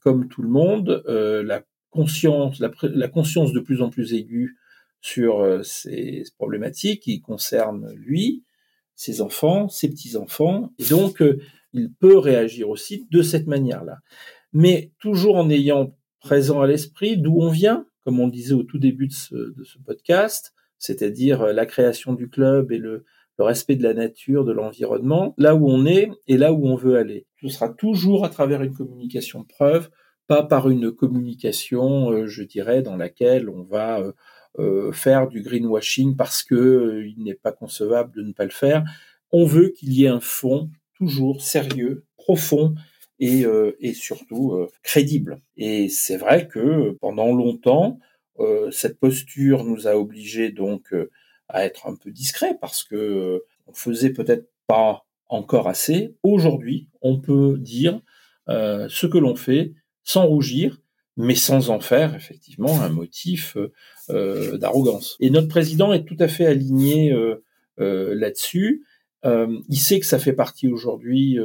[0.00, 4.56] comme tout le monde, la conscience, la, conscience de plus en plus aiguë
[5.00, 8.44] sur ces problématiques qui concernent lui,
[8.94, 11.22] ses enfants, ses petits-enfants, et donc
[11.72, 13.98] il peut réagir aussi de cette manière-là.
[14.52, 18.62] Mais toujours en ayant présent à l'esprit d'où on vient, comme on le disait au
[18.62, 19.52] tout début de ce,
[19.84, 23.04] podcast, c'est-à-dire euh, la création du club et le,
[23.38, 26.96] respect de la nature, de l'environnement, là où on est et là où on veut
[26.96, 27.26] aller.
[27.42, 29.90] Ce sera toujours à travers une communication de preuve,
[30.26, 34.02] pas par une communication, euh, je dirais, dans laquelle on va
[34.58, 38.84] euh, faire du greenwashing parce que il n'est pas concevable de ne pas le faire.
[39.32, 42.74] On veut qu'il y ait un fond toujours sérieux, profond
[43.20, 43.44] et,
[43.80, 45.40] et surtout crédible.
[45.58, 47.98] Et c'est vrai que pendant longtemps,
[48.70, 50.94] cette posture nous a obligés donc
[51.48, 56.14] à être un peu discrets parce que on faisait peut-être pas encore assez.
[56.22, 58.00] Aujourd'hui, on peut dire
[58.48, 59.72] ce que l'on fait
[60.02, 60.78] sans rougir,
[61.16, 63.56] mais sans en faire effectivement un motif
[64.10, 65.16] euh, d'arrogance.
[65.20, 67.42] Et notre président est tout à fait aligné euh,
[67.80, 68.84] euh, là-dessus.
[69.24, 71.38] il sait que ça fait partie aujourd'hui,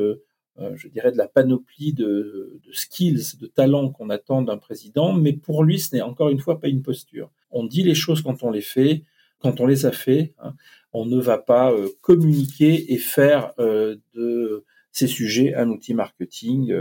[0.76, 5.64] je dirais, de la panoplie de, skills, de talents qu'on attend d'un président, mais pour
[5.64, 7.32] lui, ce n'est encore une fois pas une posture.
[7.49, 9.04] On dit les choses quand on les fait,
[9.39, 10.34] quand on les a fait.
[10.39, 10.54] Hein.
[10.93, 16.72] on ne va pas communiquer et faire de ces sujets un outil marketing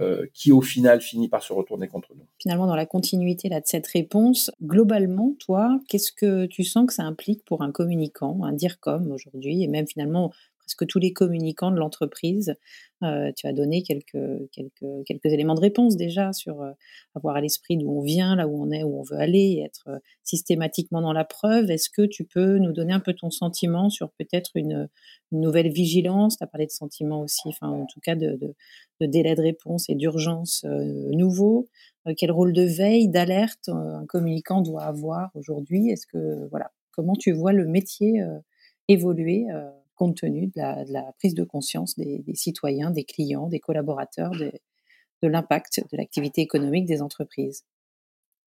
[0.00, 2.26] euh, qui au final finit par se retourner contre nous.
[2.38, 6.92] Finalement, dans la continuité là, de cette réponse, globalement, toi, qu'est-ce que tu sens que
[6.92, 10.32] ça implique pour un communicant, un dire comme aujourd'hui, et même finalement
[10.64, 12.56] presque tous les communicants de l'entreprise.
[13.02, 16.70] Euh, tu as donné quelques, quelques, quelques éléments de réponse déjà sur euh,
[17.14, 19.88] avoir à l'esprit d'où on vient, là où on est, où on veut aller, être
[19.88, 21.70] euh, systématiquement dans la preuve.
[21.70, 24.88] Est-ce que tu peux nous donner un peu ton sentiment sur peut-être une,
[25.32, 26.38] nouvelle vigilance?
[26.38, 28.38] Tu as parlé de sentiments aussi, enfin en tout cas de,
[29.00, 31.66] délai de réponse et d'urgence nouveau.
[32.16, 35.90] quel rôle de veille, d'alerte un communicant doit avoir aujourd'hui?
[35.90, 38.22] Est-ce que voilà, comment tu vois le métier
[38.86, 39.46] évoluer
[39.94, 44.50] compte tenu de la, prise de conscience des, citoyens, des clients, des collaborateurs, de,
[45.22, 47.64] l'impact de l'activité économique des entreprises.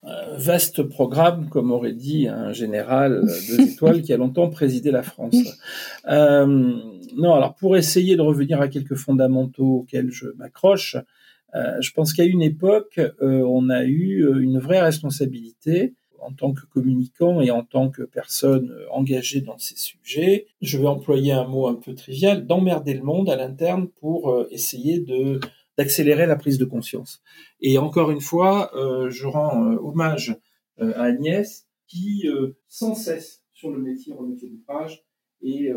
[0.01, 5.03] Un vaste programme, comme aurait dit un général de étoiles qui a longtemps présidé la
[5.03, 5.35] France.
[6.07, 6.45] Euh,
[7.15, 10.97] non, alors pour essayer de revenir à quelques fondamentaux auxquels je m'accroche,
[11.53, 15.93] euh, je pense qu'à une époque, euh, on a eu une vraie responsabilité
[16.25, 20.87] en tant que communicant et en tant que personne engagée dans ces sujets, je vais
[20.87, 25.05] employer un mot un peu trivial, d'emmerder le monde à l'interne pour euh, essayer
[25.77, 27.21] d'accélérer la prise de conscience.
[27.61, 30.37] Et encore une fois, euh, je rends euh, hommage
[30.77, 32.27] à Agnès qui,
[32.67, 35.05] sans cesse sur le métier remettait d'ouvrage,
[35.41, 35.71] et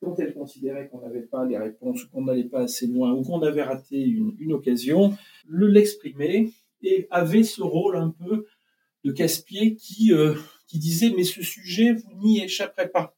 [0.00, 3.42] quand elle considérait qu'on n'avait pas les réponses, qu'on n'allait pas assez loin, ou qu'on
[3.42, 5.14] avait raté une, une occasion,
[5.48, 6.50] le l'exprimait
[6.82, 8.46] et avait ce rôle un peu
[9.06, 10.34] de Caspier qui, euh,
[10.66, 13.16] qui disait mais ce sujet, vous n'y échapperez pas.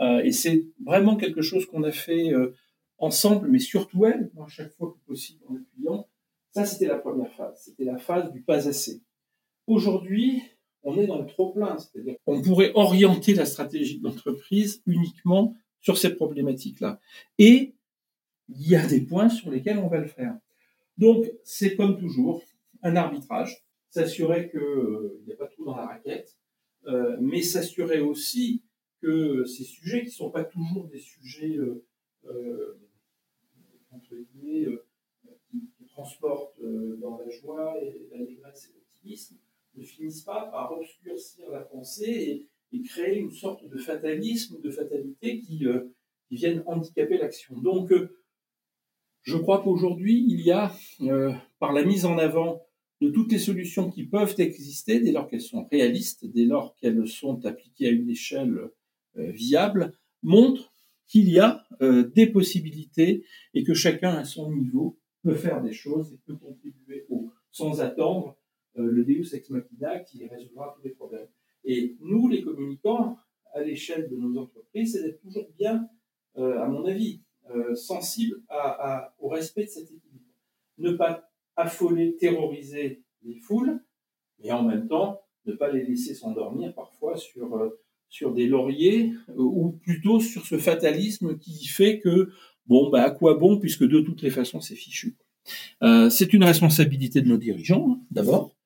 [0.00, 2.54] Euh, et c'est vraiment quelque chose qu'on a fait euh,
[2.98, 6.08] ensemble, mais surtout elle, moi, chaque fois que possible en appuyant.
[6.50, 7.62] Ça, c'était la première phase.
[7.64, 9.02] C'était la phase du pas assez.
[9.68, 10.42] Aujourd'hui,
[10.82, 15.54] on est dans le trop plein, c'est-à-dire qu'on pourrait orienter la stratégie de l'entreprise uniquement
[15.80, 16.98] sur ces problématiques-là.
[17.38, 17.74] Et
[18.48, 20.36] il y a des points sur lesquels on va le faire.
[20.98, 22.42] Donc, c'est comme toujours
[22.82, 26.36] un arbitrage s'assurer qu'il euh, n'y a pas trop dans la raquette,
[26.86, 28.62] euh, mais s'assurer aussi
[29.02, 31.58] que ces sujets, qui ne sont pas toujours des sujets
[32.26, 32.78] euh,
[33.90, 34.68] entre guillemets,
[35.50, 36.62] qui, transportent
[36.98, 39.36] dans la joie et l'allégresse et l'optimisme,
[39.74, 45.40] ne finissent pas par obscurcir la pensée et, créer une sorte de fatalisme, de fatalité
[45.40, 45.66] qui
[46.30, 47.58] viennent handicaper l'action.
[47.58, 47.92] Donc,
[49.22, 50.72] je crois qu'aujourd'hui, il y a,
[51.58, 52.64] par la mise en avant
[53.00, 57.08] de toutes les solutions qui peuvent exister dès lors qu'elles sont réalistes, dès lors qu'elles
[57.08, 58.70] sont appliquées à une échelle
[59.16, 60.72] euh, viable, montre
[61.06, 63.24] qu'il y a euh, des possibilités
[63.54, 67.80] et que chacun à son niveau peut faire des choses et peut contribuer au, sans
[67.80, 68.36] attendre
[68.78, 71.28] euh, le Deus ex machina qui résoudra tous les problèmes.
[71.64, 73.18] Et nous, les communicants,
[73.52, 75.88] à l'échelle de nos entreprises, c'est d'être toujours bien,
[76.36, 77.20] à mon avis,
[77.74, 78.40] sensible
[79.18, 80.24] au respect de cet équilibre.
[80.78, 83.80] Ne pas affoler, terroriser les foules,
[84.42, 89.12] mais en même temps ne pas les laisser s'endormir parfois sur, euh, sur des lauriers,
[89.30, 92.30] euh, ou plutôt sur ce fatalisme qui fait que,
[92.66, 95.16] bon, bah, à quoi bon, puisque de toutes les façons, c'est fichu.
[95.82, 98.56] Euh, c'est une responsabilité de nos dirigeants, hein, d'abord,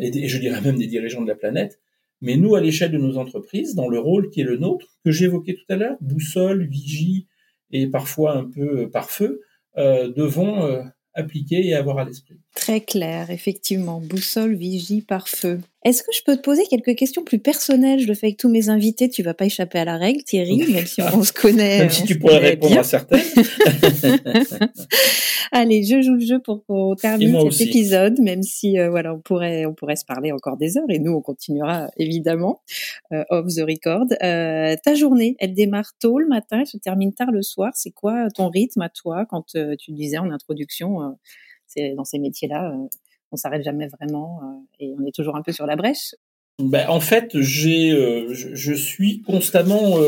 [0.00, 1.80] et, je dirais même des dirigeants de la planète,
[2.20, 5.12] mais nous, à l'échelle de nos entreprises, dans le rôle qui est le nôtre, que
[5.12, 7.28] j'évoquais tout à l'heure, boussole, vigie
[7.70, 9.40] et parfois un peu par feu,
[9.76, 10.82] devons
[11.18, 12.38] appliquer et avoir à l'esprit.
[12.58, 14.00] Très clair, effectivement.
[14.00, 15.60] Boussole, vigie, par feu.
[15.84, 18.00] Est-ce que je peux te poser quelques questions plus personnelles?
[18.00, 19.08] Je le fais avec tous mes invités.
[19.08, 21.78] Tu vas pas échapper à la règle, Thierry, même si on, se connaît.
[21.78, 23.20] Même si tu pourrais répondre à certaines.
[25.52, 29.20] Allez, je joue le jeu pour qu'on termine cet épisode, même si euh, voilà, on
[29.20, 32.60] pourrait, on pourrait se parler encore des heures et nous, on continuera évidemment
[33.12, 34.06] euh, off the record.
[34.20, 37.70] Euh, ta journée, elle démarre tôt le matin, elle se termine tard le soir.
[37.76, 41.16] C'est quoi ton rythme à toi quand tu disais en introduction
[41.68, 42.74] c'est dans ces métiers-là
[43.30, 46.14] on s'arrête jamais vraiment et on est toujours un peu sur la brèche.
[46.58, 49.98] Ben, en fait, j'ai, je, je, suis constamment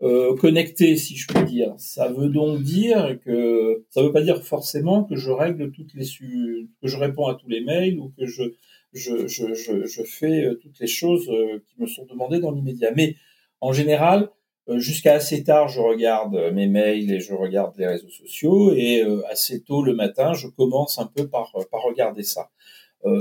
[0.00, 1.74] euh, connecté, si je puis dire.
[1.78, 6.04] Ça veut donc dire que ça veut pas dire forcément que je règle toutes les
[6.04, 8.44] que je réponds à tous les mails ou que je
[8.92, 9.54] je, je,
[9.86, 12.92] je, fais euh, toutes les choses euh, qui me sont demandées dans l'immédiat.
[12.94, 13.16] Mais
[13.60, 14.28] en général, euh,
[14.76, 18.72] jusqu'à assez tard, je regarde mes mails et je regarde les réseaux sociaux.
[18.74, 22.50] Et assez tôt le matin, je commence un peu par, par regarder ça.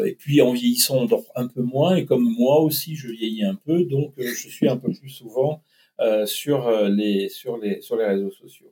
[0.05, 1.95] et puis en vieillissant, on dort un peu moins.
[1.95, 5.63] Et comme moi aussi, je vieillis un peu, donc je suis un peu plus souvent
[6.25, 8.67] sur, les, sur, les, sur les réseaux sociaux.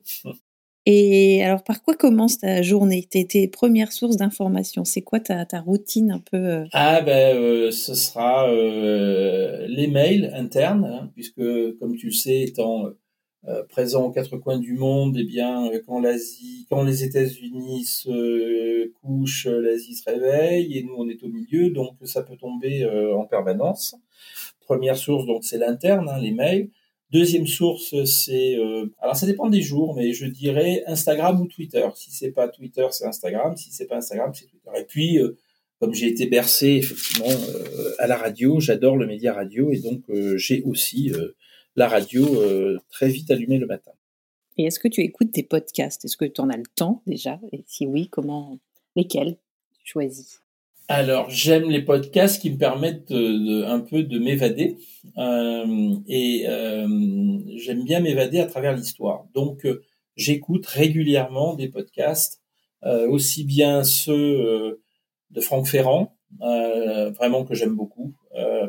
[0.88, 3.04] Et alors, par quoi commence ta journée?
[3.10, 6.64] Tes, tes premières sources d'informations C'est quoi ta, routine un peu euh?
[6.72, 11.42] Ah ben, euh, ce sera euh, les mails internes, hein, puisque
[11.80, 12.90] comme tu le sais, étant
[13.68, 19.46] présent aux quatre coins du monde, eh bien, quand l'Asie, quand les États-Unis se couchent,
[19.46, 22.84] l'Asie se réveille et nous on est au milieu, donc ça peut tomber
[23.14, 23.94] en permanence.
[24.66, 26.70] Première source, donc c'est l'interne, hein, les mails.
[27.10, 31.86] Deuxième source, c'est euh, alors ça dépend des jours, mais je dirais Instagram ou Twitter.
[31.94, 33.56] Si c'est pas Twitter, c'est Instagram.
[33.56, 34.70] Si c'est pas Instagram, c'est Twitter.
[34.76, 35.36] Et puis, euh,
[35.78, 40.02] comme j'ai été bercé effectivement euh, à la radio, j'adore le média radio et donc
[40.36, 41.12] j'ai aussi
[41.76, 42.26] la radio
[42.90, 43.92] très vite allumée le matin.
[44.58, 46.04] Et est-ce que tu écoutes tes podcasts?
[46.04, 47.38] Est-ce que tu en as le temps déjà?
[47.52, 48.58] Et si oui, comment
[48.96, 49.36] Lesquels?
[49.74, 50.40] Tu choisis?
[50.88, 54.78] Alors, j'aime les podcasts qui me permettent de, un peu de m'évader
[55.18, 56.86] euh, et euh,
[57.56, 59.26] j'aime bien m'évader à travers l'histoire.
[59.34, 59.82] Donc, euh,
[60.16, 62.42] j'écoute régulièrement des podcasts,
[62.82, 64.80] aussi bien ceux
[65.30, 68.14] de Franck Ferrand, vraiment que j'aime beaucoup,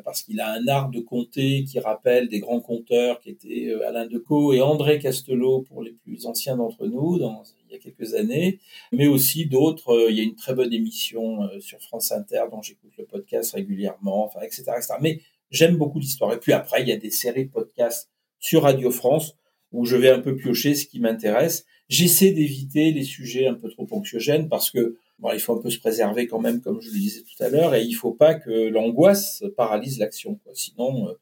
[0.05, 4.05] parce qu'il a un art de conter qui rappelle des grands conteurs qui étaient Alain
[4.05, 8.13] Decaux et André Castelot pour les plus anciens d'entre nous dans il y a quelques
[8.13, 8.59] années,
[8.91, 9.89] mais aussi d'autres.
[9.89, 13.05] Euh, il y a une très bonne émission euh, sur France Inter dont j'écoute le
[13.05, 14.93] podcast régulièrement, enfin, etc., etc.
[15.01, 16.33] Mais j'aime beaucoup l'histoire.
[16.33, 19.35] Et puis après, il y a des séries de podcasts sur Radio France
[19.71, 21.65] où je vais un peu piocher ce qui m'intéresse.
[21.89, 24.97] J'essaie d'éviter les sujets un peu trop anxiogènes parce que
[25.33, 27.75] il faut un peu se préserver quand même, comme je le disais tout à l'heure,
[27.75, 30.39] et il faut pas que l'angoisse paralyse l'action.
[30.53, 31.13] Sinon, euh,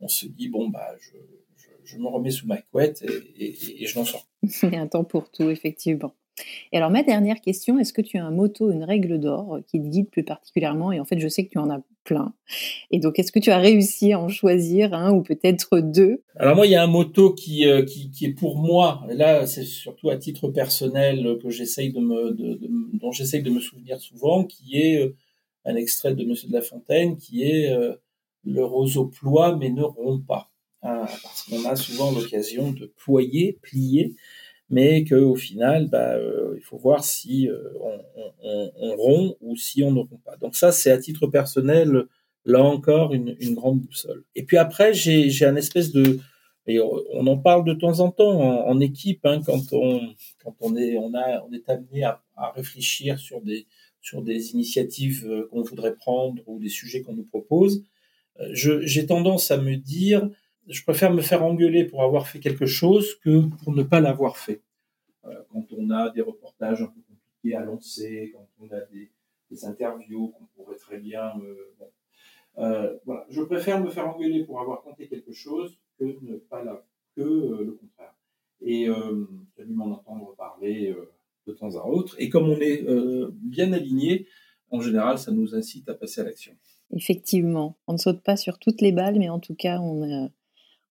[0.00, 1.16] on se dit bon bah je,
[1.88, 3.04] je me remets sous ma couette
[3.38, 4.26] et, je m'en sors.
[4.62, 6.14] Il y a un temps pour tout, effectivement.
[6.72, 9.80] Et alors, ma dernière question, est-ce que tu as un motto, une règle d'or qui
[9.80, 10.92] te guide plus particulièrement?
[10.92, 12.32] Et en fait, je sais que tu en as plein.
[12.90, 16.22] Et donc, est-ce que tu as réussi à en choisir un ou peut-être deux?
[16.36, 19.64] Alors, moi, il y a un motto qui, euh, qui, est pour moi, là, c'est
[19.64, 22.36] surtout à titre personnel que j'essaye de me,
[22.98, 25.16] dont j'essaye de me souvenir souvent, qui est euh,
[25.64, 27.94] un extrait de Monsieur de La Fontaine, qui est euh,
[28.44, 30.50] Le roseau ploie mais ne rompt pas.
[30.82, 34.14] Hein, parce qu'on a souvent l'occasion de ployer, plier,
[34.70, 37.58] mais qu'au final, bah, euh, il faut voir si euh,
[38.42, 40.36] on, rompt ou si on ne rompt pas.
[40.36, 42.04] Donc ça, c'est à titre personnel,
[42.44, 44.24] là encore, une, grande boussole.
[44.34, 46.18] Et puis après, j'ai un espèce de...
[46.66, 50.02] Et on en parle de temps en temps en, équipe, hein, quand, on,
[50.44, 53.66] quand on, est, on, a, on est amené à, à réfléchir sur des,
[54.02, 57.84] sur des initiatives euh, qu'on voudrait prendre ou des sujets qu'on nous propose.
[58.52, 60.30] J'ai tendance à me dire,
[60.68, 64.36] je préfère me faire engueuler pour avoir fait quelque chose que pour ne pas l'avoir
[64.36, 64.62] fait.
[65.24, 69.10] Euh, quand on a des reportages un peu compliqués à lancer, quand on a des,
[69.64, 71.32] interviews qu'on pourrait très bien...
[71.40, 71.74] Euh,
[72.58, 73.24] euh, voilà.
[73.30, 76.84] Je préfère me faire engueuler pour avoir tenté quelque chose que ne pas la,
[77.16, 78.14] que le contraire.
[78.60, 78.88] Et
[79.56, 80.94] j'ai dû m'en entendre parler
[81.46, 82.16] de temps à autre.
[82.18, 82.84] Et comme on est
[83.30, 84.26] bien aligné,
[84.70, 86.52] en général, ça nous incite à passer à l'action.
[86.90, 90.28] Effectivement, on ne saute pas sur toutes les balles, mais en tout cas, on,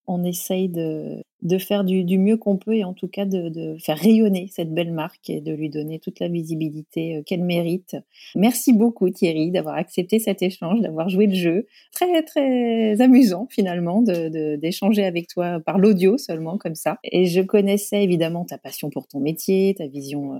[0.08, 1.24] on essaye de,
[1.60, 5.30] faire du, mieux qu'on peut et en tout cas de, faire rayonner cette belle marque
[5.30, 7.98] et de lui donner toute la visibilité euh, qu'elle mérite.
[8.36, 11.68] Merci beaucoup Thierry d'avoir accepté cet échange, d'avoir joué le jeu.
[11.92, 16.98] Très très amusant finalement d'échanger avec toi par l'audio seulement comme ça.
[17.04, 20.40] Et je connaissais évidemment ta passion pour ton métier, ta vision euh,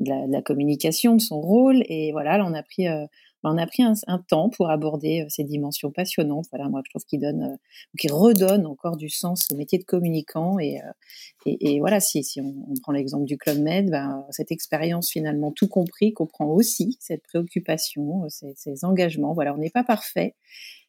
[0.00, 1.82] de la, de la communication, de son rôle.
[1.88, 2.86] Et voilà, là on a pris...
[2.86, 3.06] Euh,
[3.44, 3.94] on a pris un,
[4.28, 6.46] temps pour aborder euh, ces dimensions passionnantes.
[6.50, 7.56] Voilà, moi, je trouve qu'il donne, euh,
[7.98, 10.58] qui redonne encore du sens au métier de communicant.
[10.58, 10.92] Et, euh,
[11.46, 15.68] et, voilà, si, si on, prend l'exemple du Club Med, ben, cette expérience finalement tout
[15.68, 19.34] compris comprend aussi cette préoccupation, ces, ces engagements.
[19.34, 20.34] Voilà, on n'est pas parfait,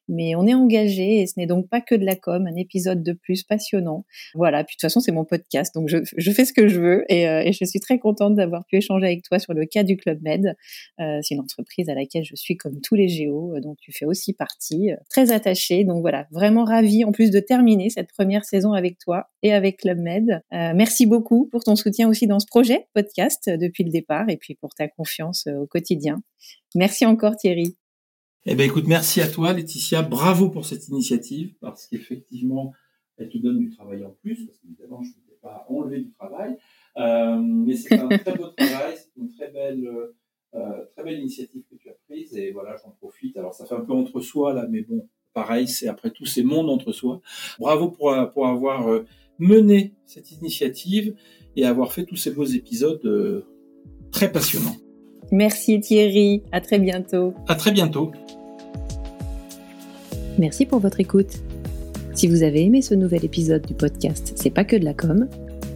[0.09, 3.03] mais on est engagé et ce n'est donc pas que de la com, un épisode
[3.03, 4.05] de plus passionnant.
[4.33, 7.05] Voilà, puis de toute façon c'est mon podcast, donc je, fais ce que je veux
[7.11, 9.97] euh, et, je suis très contente d'avoir pu échanger avec toi sur le cas du
[9.97, 10.55] Club Med.
[10.99, 13.91] Euh, c'est une entreprise à laquelle je suis comme tous les géos, euh, dont tu
[13.91, 15.83] fais aussi partie, très attachée.
[15.83, 19.77] Donc voilà, vraiment ravie en plus de terminer cette première saison avec toi et avec
[19.77, 20.41] Club Med.
[20.51, 24.55] merci beaucoup pour ton soutien aussi dans ce projet podcast depuis le départ et puis
[24.55, 26.21] pour ta confiance au quotidien.
[26.75, 27.75] Merci encore Thierry.
[28.45, 32.71] Eh ben écoute, merci à toi Laetitia, bravo pour cette initiative parce qu'effectivement,
[33.17, 36.11] elle te donne du travail en plus, parce qu'évidemment, je ne t'ai pas enlevé du
[36.13, 36.57] travail,
[36.97, 39.85] euh, mais c'est un très beau travail, c'est une très belle,
[40.55, 42.33] euh, très belle initiative que tu as prise.
[42.37, 43.35] et voilà, j'en profite.
[43.35, 46.43] Alors ça fait un peu entre soi là, mais bon, pareil, c'est après tout ces
[46.43, 47.21] mondes entre soi.
[47.59, 48.87] Bravo pour, pour avoir
[49.37, 51.13] mené cette initiative
[51.57, 53.45] et avoir fait tous ces beaux épisodes
[54.11, 54.77] très passionnants.
[55.31, 57.35] Merci Thierry, à très bientôt.
[57.47, 58.11] À très bientôt.
[60.39, 61.37] Merci pour votre écoute.
[62.15, 65.27] Si vous avez aimé ce nouvel épisode du podcast C'est pas que de la com,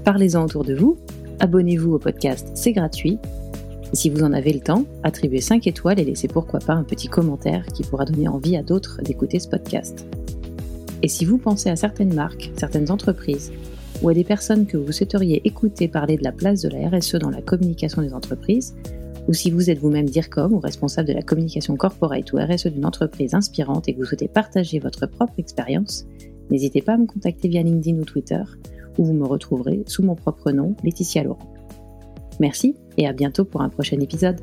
[0.04, 0.98] parlez-en autour de vous,
[1.40, 3.20] abonnez-vous au podcast, c'est gratuit.
[3.92, 6.84] Et si vous en avez le temps, attribuez 5 étoiles et laissez pourquoi pas un
[6.84, 10.08] petit commentaire qui pourra donner envie à d'autres d'écouter ce podcast.
[11.04, 13.52] Et si vous pensez à certaines marques, certaines entreprises,
[14.02, 17.16] ou à des personnes que vous souhaiteriez écouter parler de la place de la RSE
[17.16, 18.74] dans la communication des entreprises,
[19.28, 22.86] ou si vous êtes vous-même DIRCOM ou responsable de la communication corporate ou RSE d'une
[22.86, 26.06] entreprise inspirante et que vous souhaitez partager votre propre expérience,
[26.50, 28.44] n'hésitez pas à me contacter via LinkedIn ou Twitter,
[28.98, 31.54] où vous me retrouverez sous mon propre nom, Laetitia Laurent.
[32.40, 34.40] Merci et à bientôt pour un prochain épisode.